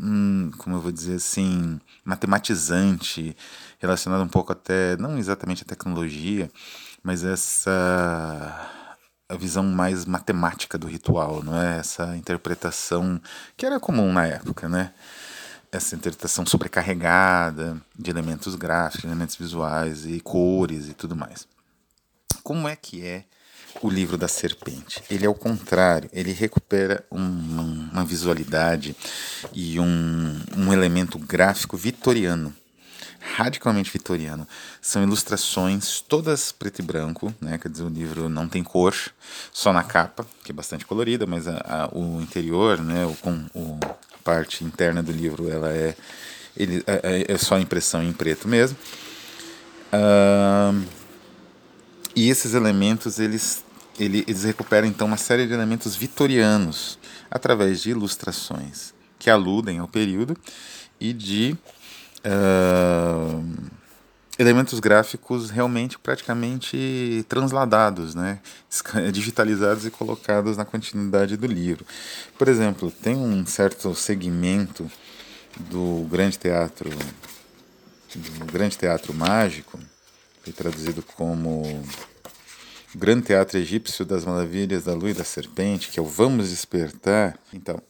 hum, 0.00 0.50
como 0.58 0.76
eu 0.76 0.80
vou 0.80 0.92
dizer 0.92 1.14
assim, 1.14 1.80
matematizante, 2.04 3.36
relacionado 3.78 4.22
um 4.22 4.28
pouco 4.28 4.52
até, 4.52 4.96
não 4.96 5.16
exatamente 5.18 5.62
à 5.62 5.66
tecnologia, 5.66 6.50
mas 7.02 7.24
essa 7.24 8.74
a 9.28 9.36
visão 9.36 9.62
mais 9.62 10.06
matemática 10.06 10.78
do 10.78 10.86
ritual, 10.86 11.42
não 11.42 11.60
é? 11.60 11.78
Essa 11.78 12.16
interpretação 12.16 13.20
que 13.56 13.66
era 13.66 13.78
comum 13.78 14.10
na 14.10 14.26
época, 14.26 14.68
né? 14.68 14.92
Essa 15.70 15.94
interpretação 15.94 16.46
sobrecarregada 16.46 17.80
de 17.98 18.10
elementos 18.10 18.54
gráficos, 18.54 19.04
elementos 19.04 19.36
visuais 19.36 20.06
e 20.06 20.20
cores 20.20 20.88
e 20.88 20.94
tudo 20.94 21.14
mais. 21.14 21.46
Como 22.42 22.66
é 22.66 22.74
que 22.74 23.04
é 23.04 23.24
o 23.82 23.90
livro 23.90 24.16
da 24.16 24.28
serpente? 24.28 25.02
Ele 25.10 25.26
é 25.26 25.28
o 25.28 25.34
contrário, 25.34 26.08
ele 26.12 26.32
recupera 26.32 27.04
uma, 27.10 27.62
uma 27.92 28.04
visualidade 28.04 28.96
e 29.52 29.78
um, 29.78 30.40
um 30.56 30.72
elemento 30.72 31.18
gráfico 31.18 31.76
vitoriano 31.76 32.54
radicalmente 33.20 33.90
vitoriano. 33.90 34.46
São 34.80 35.02
ilustrações 35.02 36.00
todas 36.00 36.52
preto 36.52 36.80
e 36.80 36.82
branco, 36.82 37.34
né? 37.40 37.58
Quer 37.58 37.68
dizer, 37.68 37.84
o 37.84 37.88
livro 37.88 38.28
não 38.28 38.48
tem 38.48 38.62
cor, 38.62 38.94
só 39.52 39.72
na 39.72 39.82
capa, 39.82 40.26
que 40.44 40.52
é 40.52 40.54
bastante 40.54 40.86
colorida, 40.86 41.26
mas 41.26 41.46
a, 41.46 41.56
a, 41.58 41.88
o 41.96 42.20
interior, 42.20 42.80
né? 42.80 43.04
O, 43.06 43.14
com, 43.14 43.46
o, 43.54 43.78
parte 44.28 44.62
interna 44.62 45.02
do 45.02 45.10
livro 45.10 45.48
ela 45.48 45.70
é, 45.70 45.96
ele, 46.54 46.84
é, 46.86 47.24
é, 47.28 47.32
é 47.32 47.38
só 47.38 47.58
impressão 47.58 48.02
em 48.02 48.12
preto 48.12 48.46
mesmo. 48.46 48.76
Uh, 49.90 50.86
e 52.14 52.28
esses 52.28 52.52
elementos 52.52 53.18
eles, 53.18 53.64
ele, 53.98 54.24
eles 54.28 54.44
recuperam 54.44 54.86
então 54.86 55.06
uma 55.06 55.16
série 55.16 55.46
de 55.46 55.54
elementos 55.54 55.96
vitorianos 55.96 56.98
através 57.30 57.80
de 57.80 57.90
ilustrações 57.90 58.92
que 59.18 59.30
aludem 59.30 59.78
ao 59.78 59.88
período 59.88 60.36
e 61.00 61.14
de 61.14 61.56
uh, 62.24 63.44
elementos 64.38 64.78
gráficos 64.80 65.50
realmente 65.50 65.98
praticamente 65.98 67.24
transladados, 67.28 68.14
né? 68.14 68.40
digitalizados 69.12 69.84
e 69.86 69.90
colocados 69.90 70.56
na 70.56 70.64
continuidade 70.64 71.36
do 71.36 71.46
livro. 71.46 71.84
Por 72.36 72.48
exemplo, 72.48 72.90
tem 72.90 73.16
um 73.16 73.44
certo 73.46 73.94
segmento 73.94 74.90
do 75.70 76.06
grande 76.08 76.38
teatro 76.38 76.90
do 78.14 78.46
grande 78.46 78.78
teatro 78.78 79.12
mágico, 79.12 79.78
foi 80.42 80.52
traduzido 80.52 81.02
como 81.02 81.82
Grande 82.94 83.26
Teatro 83.26 83.58
Egípcio 83.58 84.04
das 84.04 84.24
Maravilhas 84.24 84.84
da 84.84 84.94
Lua 84.94 85.10
e 85.10 85.14
da 85.14 85.24
Serpente, 85.24 85.90
que 85.90 85.98
é 85.98 86.02
o 86.02 86.06
Vamos 86.06 86.48
Despertar. 86.48 87.38
Então, 87.52 87.82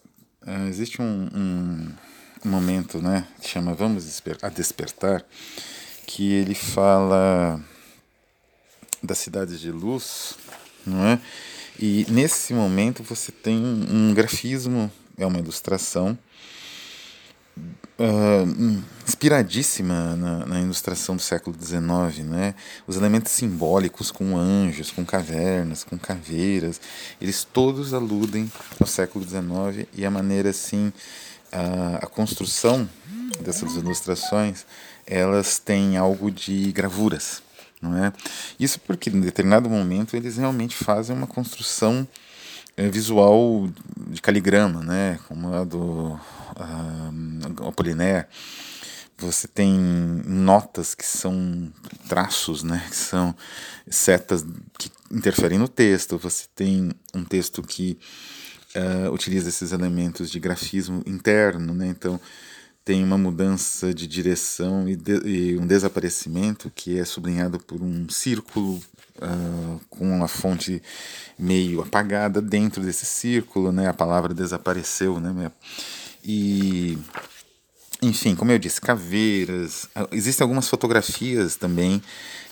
ah, 0.42 0.66
existe 0.66 1.00
um, 1.00 1.28
um, 1.32 1.92
momento 2.44 3.01
né, 3.01 3.27
chama 3.40 3.74
Vamos 3.74 4.22
a 4.42 4.48
Despertar, 4.48 5.24
que 6.07 6.33
ele 6.33 6.55
fala 6.55 7.61
das 9.03 9.18
cidades 9.18 9.61
de 9.61 9.70
luz, 9.70 10.35
não 10.87 11.05
é? 11.05 11.20
E 11.79 12.07
nesse 12.09 12.53
momento 12.53 13.03
você 13.03 13.31
tem 13.31 13.57
um 13.57 14.12
grafismo, 14.12 14.90
é 15.16 15.24
uma 15.24 15.38
ilustração 15.38 16.18
uh, 17.98 18.83
inspiradíssima 19.07 20.16
na, 20.16 20.46
na, 20.46 20.61
ilustração 20.61 21.16
do 21.16 21.22
século 21.22 21.57
XIX, 21.61 22.24
né? 22.27 22.55
Os 22.87 22.96
elementos 22.96 23.33
simbólicos 23.33 24.11
com 24.11 24.37
anjos, 24.37 24.90
com 24.90 25.05
cavernas, 25.05 25.85
com 25.85 25.98
caveiras, 25.98 26.81
eles 27.20 27.44
todos 27.44 27.92
aludem 27.92 28.51
ao 28.81 28.87
século 28.87 29.24
XIX 29.24 29.88
e 29.94 30.05
a 30.05 30.11
maneira 30.11 30.51
assim, 30.51 30.92
a, 31.52 32.04
a 32.04 32.06
construção 32.06 32.88
dessas 33.40 33.74
ilustrações 33.74 34.64
elas 35.06 35.58
têm 35.58 35.96
algo 35.96 36.30
de 36.30 36.70
gravuras, 36.72 37.42
não 37.80 37.96
é? 37.96 38.12
Isso 38.61 38.78
porque 38.80 39.08
em 39.08 39.20
determinado 39.20 39.68
momento 39.68 40.14
eles 40.14 40.37
realmente 40.37 40.76
fazem 40.76 41.16
uma 41.16 41.26
construção 41.26 42.06
é, 42.76 42.88
visual 42.88 43.68
de 44.08 44.20
caligrama, 44.20 44.82
né? 44.82 45.18
Como 45.26 45.52
a 45.54 45.64
do 45.64 46.12
uh, 46.56 47.68
Apollinaire. 47.68 48.26
Você 49.16 49.48
tem 49.48 49.72
notas 50.24 50.94
que 50.94 51.04
são 51.04 51.72
traços, 52.08 52.62
né? 52.62 52.84
Que 52.88 52.96
são 52.96 53.34
setas 53.90 54.46
que 54.78 54.92
interferem 55.11 55.58
no 55.58 55.66
texto. 55.66 56.18
Você 56.18 56.44
tem 56.54 56.92
um 57.12 57.24
texto 57.24 57.62
que 57.62 57.98
uh, 58.74 59.12
utiliza 59.12 59.48
esses 59.48 59.72
elementos 59.72 60.31
de 60.31 60.38
grafismo 60.40 61.02
interno, 61.07 61.74
né? 61.74 61.88
Então 61.88 62.20
tem 62.85 63.04
uma 63.04 63.18
mudança 63.18 63.92
de 63.92 64.07
direção 64.07 64.88
e, 64.88 64.96
de, 64.96 65.12
e 65.26 65.59
um 65.59 65.66
desaparecimento 65.66 66.72
que 66.74 66.98
é 66.98 67.04
sublinhado 67.04 67.59
por 67.59 67.83
um 67.83 68.09
círculo 68.09 68.81
uh, 69.18 69.81
com 69.90 70.11
uma 70.11 70.28
fonte 70.28 70.83
meio 71.38 71.83
apagada 71.83 72.40
dentro 72.40 72.83
desse 72.83 73.04
círculo, 73.04 73.72
né? 73.72 73.88
A 73.88 73.94
palavra 73.94 74.33
desapareceu, 74.33 75.20
né? 75.20 75.52
E 76.24 76.98
enfim, 78.00 78.35
como 78.35 78.52
eu 78.52 78.59
disse, 78.59 78.81
caveiras. 78.81 79.88
Ah, 79.94 80.09
existem 80.12 80.44
algumas 80.44 80.68
fotografias 80.68 81.57
também 81.57 82.00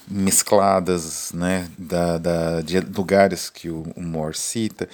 mescladas, 0.09 1.33
né, 1.33 1.69
da, 1.77 2.19
da, 2.19 2.61
de 2.61 2.81
lugares 2.81 3.51
que 3.51 3.69
o, 3.69 3.85
o 3.97 4.03
Moore 4.03 4.37
cita 4.37 4.89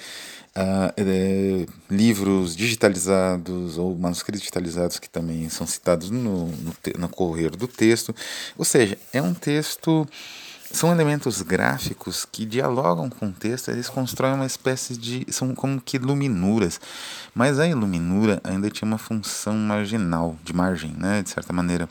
uh, 0.55 0.93
é, 0.97 1.65
livros 1.89 2.55
digitalizados 2.55 3.77
ou 3.77 3.95
manuscritos 3.95 4.41
digitalizados 4.41 4.99
que 4.99 5.09
também 5.09 5.49
são 5.49 5.67
citados 5.67 6.09
no, 6.09 6.47
no, 6.47 6.75
no 6.97 7.09
correr 7.09 7.51
do 7.51 7.67
texto. 7.67 8.15
Ou 8.57 8.65
seja, 8.65 8.97
é 9.11 9.21
um 9.21 9.33
texto 9.33 10.07
são 10.73 10.91
elementos 10.91 11.43
gráficos 11.43 12.25
que 12.25 12.45
dialogam 12.45 13.07
com 13.07 13.27
o 13.27 13.31
texto, 13.31 13.69
eles 13.69 13.87
constroem 13.87 14.33
uma 14.33 14.45
espécie 14.47 14.97
de. 14.97 15.23
são 15.31 15.53
como 15.53 15.79
que 15.79 15.99
luminuras. 15.99 16.81
Mas 17.33 17.59
a 17.59 17.67
iluminura 17.67 18.41
ainda 18.43 18.71
tinha 18.71 18.87
uma 18.87 18.97
função 18.97 19.53
marginal, 19.53 20.35
de 20.43 20.51
margem, 20.51 20.91
né, 20.97 21.21
de 21.21 21.29
certa 21.29 21.53
maneira. 21.53 21.87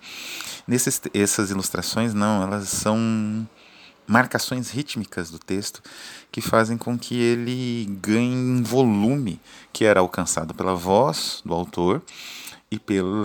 Nesses, 0.66 1.01
essas 1.14 1.51
ilustrações, 1.51 2.12
não, 2.12 2.42
elas 2.42 2.68
são 2.68 3.49
marcações 4.05 4.71
rítmicas 4.71 5.31
do 5.31 5.38
texto 5.38 5.81
que 6.33 6.40
fazem 6.40 6.77
com 6.77 6.99
que 6.99 7.14
ele 7.14 7.87
ganhe 8.03 8.35
um 8.35 8.64
volume 8.64 9.40
que 9.73 9.85
era 9.85 10.01
alcançado 10.01 10.53
pela 10.55 10.75
voz 10.75 11.40
do 11.45 11.55
autor 11.55 12.03
e 12.72 12.78
pelo 12.78 13.22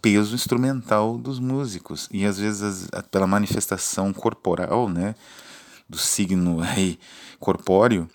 peso 0.00 0.34
instrumental 0.34 1.18
dos 1.18 1.38
músicos 1.38 2.08
e 2.10 2.24
às 2.24 2.38
vezes 2.38 2.88
pela 3.10 3.26
manifestação 3.26 4.14
corporal, 4.14 4.88
né, 4.88 5.14
do 5.86 5.98
signo 5.98 6.62
aí 6.64 6.98
corpóreo 7.38 8.08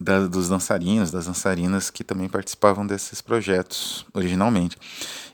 da, 0.00 0.26
dos 0.26 0.48
dançarinos, 0.48 1.10
das 1.10 1.26
dançarinas 1.26 1.90
que 1.90 2.02
também 2.02 2.26
participavam 2.26 2.86
desses 2.86 3.20
projetos 3.20 4.06
originalmente. 4.14 4.78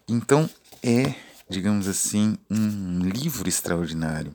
Então 0.09 0.51
é, 0.83 1.15
digamos 1.49 1.87
assim, 1.87 2.37
um 2.51 2.99
livro 2.99 3.49
extraordinário. 3.49 4.35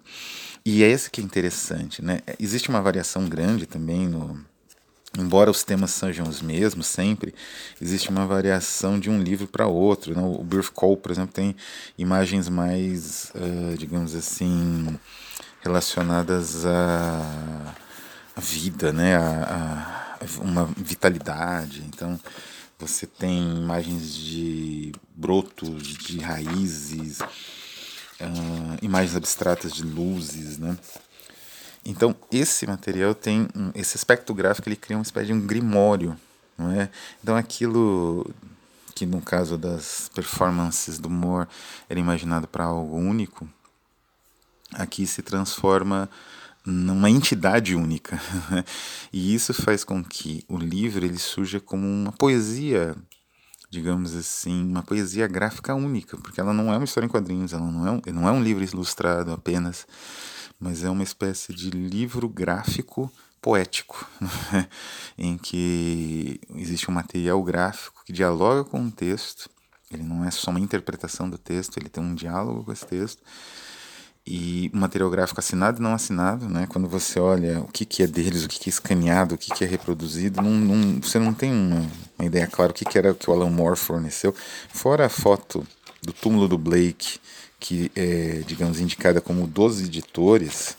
E 0.65 0.83
é 0.83 0.87
esse 0.89 1.11
que 1.11 1.19
é 1.19 1.23
interessante, 1.23 2.01
né? 2.01 2.21
Existe 2.39 2.69
uma 2.69 2.81
variação 2.81 3.27
grande 3.27 3.65
também 3.65 4.07
no, 4.07 4.39
embora 5.17 5.51
os 5.51 5.63
temas 5.63 5.91
sejam 5.91 6.27
os 6.27 6.41
mesmos 6.41 6.87
sempre, 6.87 7.33
existe 7.81 8.09
uma 8.09 8.25
variação 8.25 8.99
de 8.99 9.09
um 9.09 9.21
livro 9.21 9.47
para 9.47 9.67
outro. 9.67 10.15
Né? 10.15 10.21
O 10.21 10.43
Birth 10.43 10.71
Call, 10.73 10.97
por 10.97 11.11
exemplo, 11.11 11.33
tem 11.33 11.55
imagens 11.97 12.49
mais, 12.49 13.31
uh, 13.35 13.77
digamos 13.77 14.15
assim, 14.15 14.99
relacionadas 15.61 16.65
à, 16.65 17.75
à 18.35 18.41
vida, 18.41 18.91
né? 18.91 19.15
A, 19.15 19.99
uma 20.41 20.65
vitalidade. 20.77 21.83
Então, 21.87 22.19
você 22.79 23.05
tem 23.05 23.57
imagens 23.57 24.13
de 24.15 24.93
brotos, 25.15 25.83
de 25.83 26.19
raízes, 26.19 27.19
uh, 27.19 28.77
imagens 28.81 29.15
abstratas 29.15 29.73
de 29.73 29.83
luzes, 29.83 30.57
né? 30.57 30.77
Então, 31.85 32.15
esse 32.31 32.65
material 32.65 33.13
tem 33.13 33.47
um, 33.55 33.71
esse 33.75 33.97
aspecto 33.97 34.33
gráfico, 34.33 34.69
ele 34.69 34.75
cria 34.75 34.97
uma 34.97 35.03
espécie 35.03 35.27
de 35.27 35.33
um 35.33 35.41
grimório, 35.41 36.17
não 36.57 36.71
é? 36.71 36.89
Então, 37.21 37.35
aquilo 37.35 38.25
que 38.95 39.05
no 39.05 39.21
caso 39.21 39.57
das 39.57 40.09
performances 40.13 40.99
do 40.99 41.09
Moore 41.09 41.49
era 41.89 41.99
imaginado 41.99 42.47
para 42.47 42.65
algo 42.65 42.95
único, 42.95 43.49
aqui 44.73 45.05
se 45.05 45.21
transforma 45.21 46.09
numa 46.65 47.09
entidade 47.09 47.75
única. 47.75 48.19
e 49.11 49.33
isso 49.33 49.53
faz 49.53 49.83
com 49.83 50.03
que 50.03 50.43
o 50.47 50.57
livro 50.57 51.05
ele 51.05 51.17
surja 51.17 51.59
como 51.59 51.85
uma 51.85 52.11
poesia, 52.11 52.95
digamos 53.69 54.15
assim, 54.15 54.63
uma 54.69 54.83
poesia 54.83 55.27
gráfica 55.27 55.75
única, 55.75 56.17
porque 56.17 56.39
ela 56.39 56.53
não 56.53 56.71
é 56.71 56.77
uma 56.77 56.85
história 56.85 57.05
em 57.05 57.09
quadrinhos, 57.09 57.53
ela 57.53 57.69
não 57.69 57.87
é 57.87 57.91
um, 57.91 58.01
não 58.13 58.27
é 58.27 58.31
um 58.31 58.41
livro 58.41 58.63
ilustrado 58.63 59.31
apenas, 59.31 59.85
mas 60.63 60.83
é 60.83 60.89
uma 60.89 61.03
espécie 61.03 61.53
de 61.53 61.69
livro 61.69 62.29
gráfico 62.29 63.11
poético, 63.41 64.09
em 65.17 65.37
que 65.37 66.39
existe 66.55 66.89
um 66.89 66.93
material 66.93 67.43
gráfico 67.43 68.01
que 68.05 68.13
dialoga 68.13 68.63
com 68.63 68.85
o 68.85 68.91
texto, 68.91 69.49
ele 69.91 70.03
não 70.03 70.23
é 70.23 70.31
só 70.31 70.49
uma 70.49 70.61
interpretação 70.61 71.29
do 71.29 71.37
texto, 71.37 71.77
ele 71.77 71.89
tem 71.89 72.01
um 72.01 72.15
diálogo 72.15 72.63
com 72.63 72.71
esse 72.71 72.85
texto, 72.85 73.21
e 74.25 74.71
um 74.73 74.79
material 74.79 75.09
gráfico 75.09 75.41
assinado 75.41 75.79
e 75.79 75.83
não 75.83 75.93
assinado, 75.93 76.47
né? 76.47 76.65
Quando 76.69 76.87
você 76.87 77.19
olha 77.19 77.59
o 77.59 77.67
que, 77.67 77.83
que 77.83 78.01
é 78.01 78.07
deles, 78.07 78.45
o 78.45 78.47
que, 78.47 78.57
que 78.57 78.69
é 78.69 78.71
escaneado, 78.71 79.35
o 79.35 79.37
que, 79.37 79.53
que 79.53 79.65
é 79.65 79.67
reproduzido, 79.67 80.41
não, 80.41 80.51
não, 80.51 81.01
você 81.01 81.19
não 81.19 81.33
tem 81.33 81.51
uma, 81.51 81.85
uma 82.17 82.25
ideia 82.25 82.47
clara 82.47 82.71
o 82.71 82.73
que, 82.73 82.85
que 82.85 82.97
era 82.97 83.13
que 83.13 83.29
o 83.29 83.33
Alan 83.33 83.49
Moore 83.49 83.75
forneceu. 83.75 84.33
Fora 84.69 85.07
a 85.07 85.09
foto 85.09 85.67
do 86.01 86.13
túmulo 86.13 86.47
do 86.47 86.57
Blake, 86.57 87.19
que 87.63 87.89
é, 87.95 88.41
digamos, 88.45 88.81
indicada 88.81 89.21
como 89.21 89.47
dos 89.47 89.81
editores, 89.81 90.75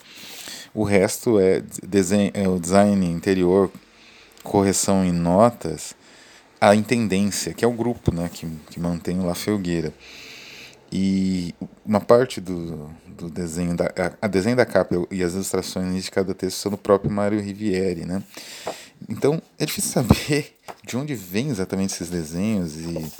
o 0.75 0.85
resto 0.85 1.41
é, 1.41 1.63
desenho, 1.83 2.31
é 2.35 2.47
o 2.47 2.61
design 2.61 3.07
interior, 3.07 3.73
correção 4.43 5.03
em 5.03 5.11
notas, 5.11 5.97
a 6.61 6.75
intendência, 6.75 7.55
que 7.55 7.65
é 7.65 7.69
o 7.69 7.73
grupo 7.73 8.15
né, 8.15 8.29
que, 8.31 8.47
que 8.69 8.79
mantém 8.79 9.19
o 9.19 9.25
La 9.25 9.35
Felgueira. 9.35 9.95
E 10.93 11.55
uma 11.87 12.01
parte 12.01 12.39
do, 12.39 12.91
do 13.17 13.31
desenho, 13.31 13.75
da, 13.75 13.87
a, 13.87 14.27
a 14.27 14.29
desenho 14.29 14.55
da 14.55 14.67
capa 14.67 14.95
e 15.11 15.25
as 15.25 15.33
ilustrações 15.33 16.05
de 16.05 16.11
cada 16.11 16.35
texto 16.35 16.59
são 16.59 16.71
do 16.71 16.77
próprio 16.77 17.11
Mário 17.11 17.41
Rivieri, 17.41 18.05
né? 18.05 18.23
Então 19.09 19.41
é 19.59 19.65
difícil 19.65 19.91
saber 19.91 20.55
de 20.85 20.99
onde 20.99 21.15
vêm 21.15 21.49
exatamente 21.49 21.95
esses 21.95 22.11
desenhos 22.11 22.77
e 22.77 23.11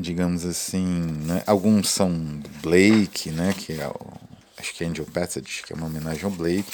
digamos 0.00 0.44
assim, 0.44 0.84
né? 1.24 1.42
alguns 1.46 1.90
são 1.90 2.10
do 2.10 2.48
Blake, 2.62 3.30
né? 3.30 3.52
que 3.52 3.72
é 3.72 3.88
o, 3.88 4.12
acho 4.58 4.74
que 4.74 4.84
é 4.84 4.86
Angel 4.86 5.06
Passage, 5.06 5.62
que 5.64 5.72
é 5.72 5.76
uma 5.76 5.86
homenagem 5.86 6.24
ao 6.24 6.30
Blake, 6.30 6.70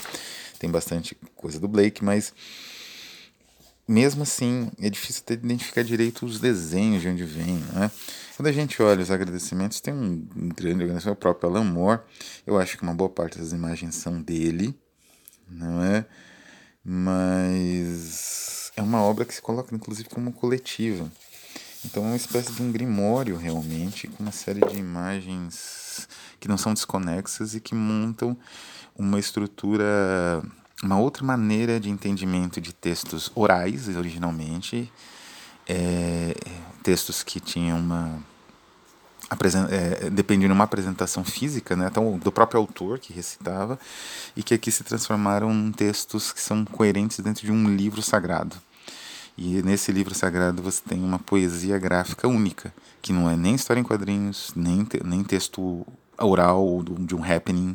tem 0.59 0.71
bastante 0.71 1.17
coisa 1.37 1.59
do 1.59 1.69
Blake, 1.69 2.05
mas 2.05 2.33
mesmo 3.87 4.23
assim 4.23 4.71
é 4.81 4.89
difícil 4.89 5.23
ter, 5.25 5.35
identificar 5.35 5.83
direito 5.83 6.25
os 6.25 6.39
desenhos 6.39 7.03
de 7.03 7.09
onde 7.09 7.25
vem, 7.25 7.57
né? 7.73 7.91
Quando 8.37 8.47
a 8.47 8.53
gente 8.53 8.81
olha 8.83 9.03
os 9.03 9.11
agradecimentos, 9.11 9.81
tem 9.81 9.93
um 9.93 10.27
grande 10.57 10.85
agradecimento 10.85 11.09
ao 11.09 11.17
próprio 11.17 11.51
Alan 11.51 11.65
Moore, 11.65 12.01
eu 12.47 12.59
acho 12.59 12.77
que 12.77 12.83
uma 12.83 12.95
boa 12.95 13.11
parte 13.11 13.39
das 13.39 13.53
imagens 13.53 13.95
são 13.97 14.23
dele, 14.23 14.75
não 15.49 15.83
é? 15.85 16.07
Mas 16.85 18.73
é 18.77 18.83
uma 18.83 19.03
obra 19.03 19.25
que 19.25 19.35
se 19.35 19.43
coloca 19.43 19.75
inclusive 19.75 20.09
como 20.09 20.33
coletiva. 20.33 21.11
Então 21.85 22.05
é 22.05 22.07
uma 22.09 22.17
espécie 22.17 22.53
de 22.53 22.63
um 22.63 22.71
grimório 22.71 23.37
realmente, 23.37 24.07
com 24.07 24.23
uma 24.23 24.33
série 24.33 24.61
de 24.61 24.79
imagens 24.79 26.09
que 26.39 26.49
não 26.49 26.57
são 26.57 26.73
desconexas 26.73 27.55
e 27.55 27.61
que 27.61 27.75
montam 27.75 28.37
uma 28.97 29.19
estrutura, 29.19 30.43
uma 30.83 30.99
outra 30.99 31.25
maneira 31.25 31.81
de 31.81 31.91
entendimento 31.91 32.61
de 32.61 32.73
textos 32.73 33.31
orais 33.35 33.89
originalmente, 33.89 34.93
é, 35.69 36.35
textos 36.83 37.23
que 37.23 37.41
tinham 37.41 37.79
uma 37.79 38.23
é, 39.71 40.11
dependiam 40.11 40.49
de 40.49 40.53
uma 40.53 40.65
apresentação 40.65 41.25
física, 41.25 41.75
né, 41.75 41.89
então, 41.91 42.19
do 42.19 42.31
próprio 42.31 42.61
autor 42.61 42.99
que 42.99 43.13
recitava, 43.13 43.79
e 44.37 44.43
que 44.43 44.53
aqui 44.53 44.71
se 44.71 44.85
transformaram 44.85 45.51
em 45.51 45.73
textos 45.73 46.33
que 46.33 46.41
são 46.41 46.65
coerentes 46.65 47.19
dentro 47.21 47.47
de 47.47 47.53
um 47.53 47.75
livro 47.75 48.03
sagrado. 48.03 48.57
E 49.37 49.63
nesse 49.63 49.91
livro 49.91 50.15
sagrado 50.15 50.63
você 50.63 50.83
tem 50.87 51.03
uma 51.03 51.19
poesia 51.19 51.79
gráfica 51.79 52.29
única, 52.29 52.73
que 53.01 53.13
não 53.13 53.31
é 53.31 53.37
nem 53.37 53.55
história 53.55 53.81
em 53.81 53.85
quadrinhos, 53.85 54.53
nem, 54.55 54.85
te, 54.85 55.01
nem 55.05 55.25
texto 55.25 55.87
oral 56.19 56.83
de 57.01 57.15
um 57.15 57.25
happening, 57.25 57.75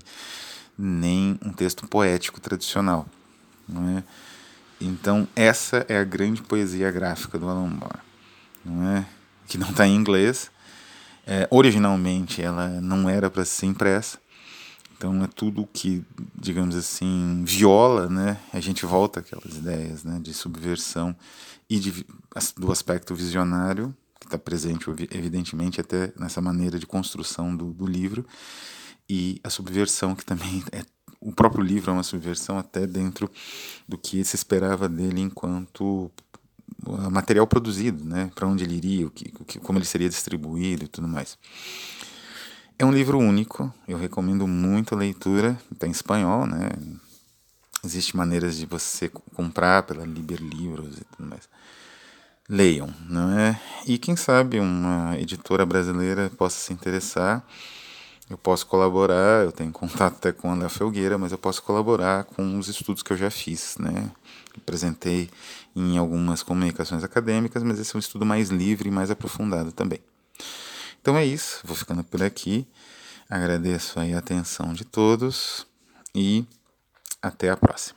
nem 0.78 1.40
um 1.44 1.52
texto 1.52 1.88
poético 1.88 2.40
tradicional. 2.40 3.08
Não 3.68 3.98
é? 3.98 4.04
Então, 4.80 5.28
essa 5.36 5.86
é 5.90 5.98
a 5.98 6.04
grande 6.04 6.42
poesia 6.42 6.92
gráfica 6.92 7.40
do 7.40 7.50
Alan 7.50 7.68
Moore, 7.68 8.00
não 8.64 8.88
é? 8.90 9.06
que 9.48 9.58
não 9.58 9.70
está 9.70 9.88
em 9.88 9.96
inglês. 9.96 10.52
É, 11.26 11.48
originalmente, 11.50 12.42
ela 12.42 12.70
não 12.82 13.10
era 13.10 13.30
para 13.30 13.44
ser 13.44 13.66
impressa, 13.66 14.20
então 14.96 15.24
é 15.24 15.28
tudo 15.28 15.68
que, 15.72 16.04
digamos 16.40 16.76
assim, 16.76 17.44
viola, 17.46 18.08
né? 18.08 18.40
A 18.54 18.60
gente 18.60 18.86
volta 18.86 19.20
aquelas 19.20 19.58
ideias, 19.58 20.04
né, 20.04 20.20
de 20.22 20.34
subversão 20.34 21.16
e 21.70 21.80
de, 21.80 22.06
do 22.56 22.72
aspecto 22.72 23.16
visionário 23.16 23.96
que 24.20 24.28
está 24.28 24.38
presente, 24.38 24.86
evidentemente, 25.12 25.82
até 25.82 26.14
nessa 26.18 26.42
maneira 26.42 26.80
de 26.80 26.86
construção 26.86 27.56
do, 27.56 27.74
do 27.74 27.86
livro 27.86 28.26
e 29.10 29.40
a 29.44 29.50
subversão 29.50 30.16
que 30.16 30.26
também 30.26 30.64
é 30.72 30.84
o 31.20 31.32
próprio 31.32 31.64
livro 31.64 31.90
é 31.90 31.94
uma 31.94 32.04
subversão 32.04 32.60
até 32.60 32.86
dentro 32.86 33.30
do 33.88 33.98
que 33.98 34.24
se 34.24 34.36
esperava 34.36 34.88
dele 34.88 35.20
enquanto 35.20 36.12
material 37.12 37.48
produzido, 37.48 38.06
né? 38.06 38.30
Para 38.36 38.48
onde 38.48 38.64
ele 38.64 38.76
iria, 38.76 39.08
o 39.08 39.10
que, 39.10 39.60
como 39.60 39.80
ele 39.80 39.86
seria 39.86 40.08
distribuído 40.08 40.86
e 40.86 40.88
tudo 40.88 41.08
mais. 41.08 41.38
É 42.80 42.86
um 42.86 42.92
livro 42.92 43.18
único, 43.18 43.74
eu 43.88 43.98
recomendo 43.98 44.48
muito 44.48 44.94
a 44.94 44.98
leitura, 44.98 45.60
está 45.72 45.88
em 45.88 45.92
espanhol, 45.92 46.46
né? 46.46 46.70
Existem 47.84 48.16
maneiras 48.16 48.56
de 48.56 48.68
você 48.68 49.10
comprar 49.34 49.82
pela 49.82 50.06
Liber 50.06 50.40
Livros 50.40 51.00
e 51.00 51.04
tudo 51.06 51.28
mais. 51.28 51.50
Leiam, 52.48 52.94
não 53.10 53.32
é? 53.36 53.60
E 53.88 53.98
quem 53.98 54.16
sabe 54.16 54.60
uma 54.60 55.18
editora 55.18 55.66
brasileira 55.66 56.30
possa 56.38 56.60
se 56.60 56.72
interessar. 56.72 57.44
Eu 58.30 58.38
posso 58.38 58.68
colaborar, 58.68 59.44
eu 59.44 59.52
tenho 59.52 59.72
contato 59.72 60.18
até 60.18 60.32
com 60.32 60.52
a 60.52 60.54
André 60.54 60.70
Felgueira, 60.70 61.18
mas 61.18 61.32
eu 61.32 61.38
posso 61.40 61.64
colaborar 61.64 62.26
com 62.26 62.60
os 62.60 62.68
estudos 62.68 63.02
que 63.02 63.12
eu 63.12 63.18
já 63.18 63.32
fiz, 63.32 63.76
né? 63.80 64.12
Apresentei 64.56 65.32
em 65.76 65.98
algumas 65.98 66.44
comunicações 66.44 67.04
acadêmicas, 67.04 67.64
mas 67.64 67.80
esse 67.80 67.96
é 67.96 67.98
um 67.98 68.00
estudo 68.00 68.24
mais 68.24 68.50
livre 68.50 68.90
e 68.90 68.92
mais 68.92 69.10
aprofundado 69.10 69.72
também. 69.72 70.00
Então 71.08 71.18
é 71.18 71.24
isso, 71.24 71.62
vou 71.64 71.74
ficando 71.74 72.04
por 72.04 72.22
aqui. 72.22 72.68
Agradeço 73.30 73.98
aí 73.98 74.14
a 74.14 74.20
atenção 74.20 74.74
de 74.74 74.84
todos 74.84 75.66
e 76.14 76.46
até 77.22 77.50
a 77.50 77.56
próxima. 77.56 77.97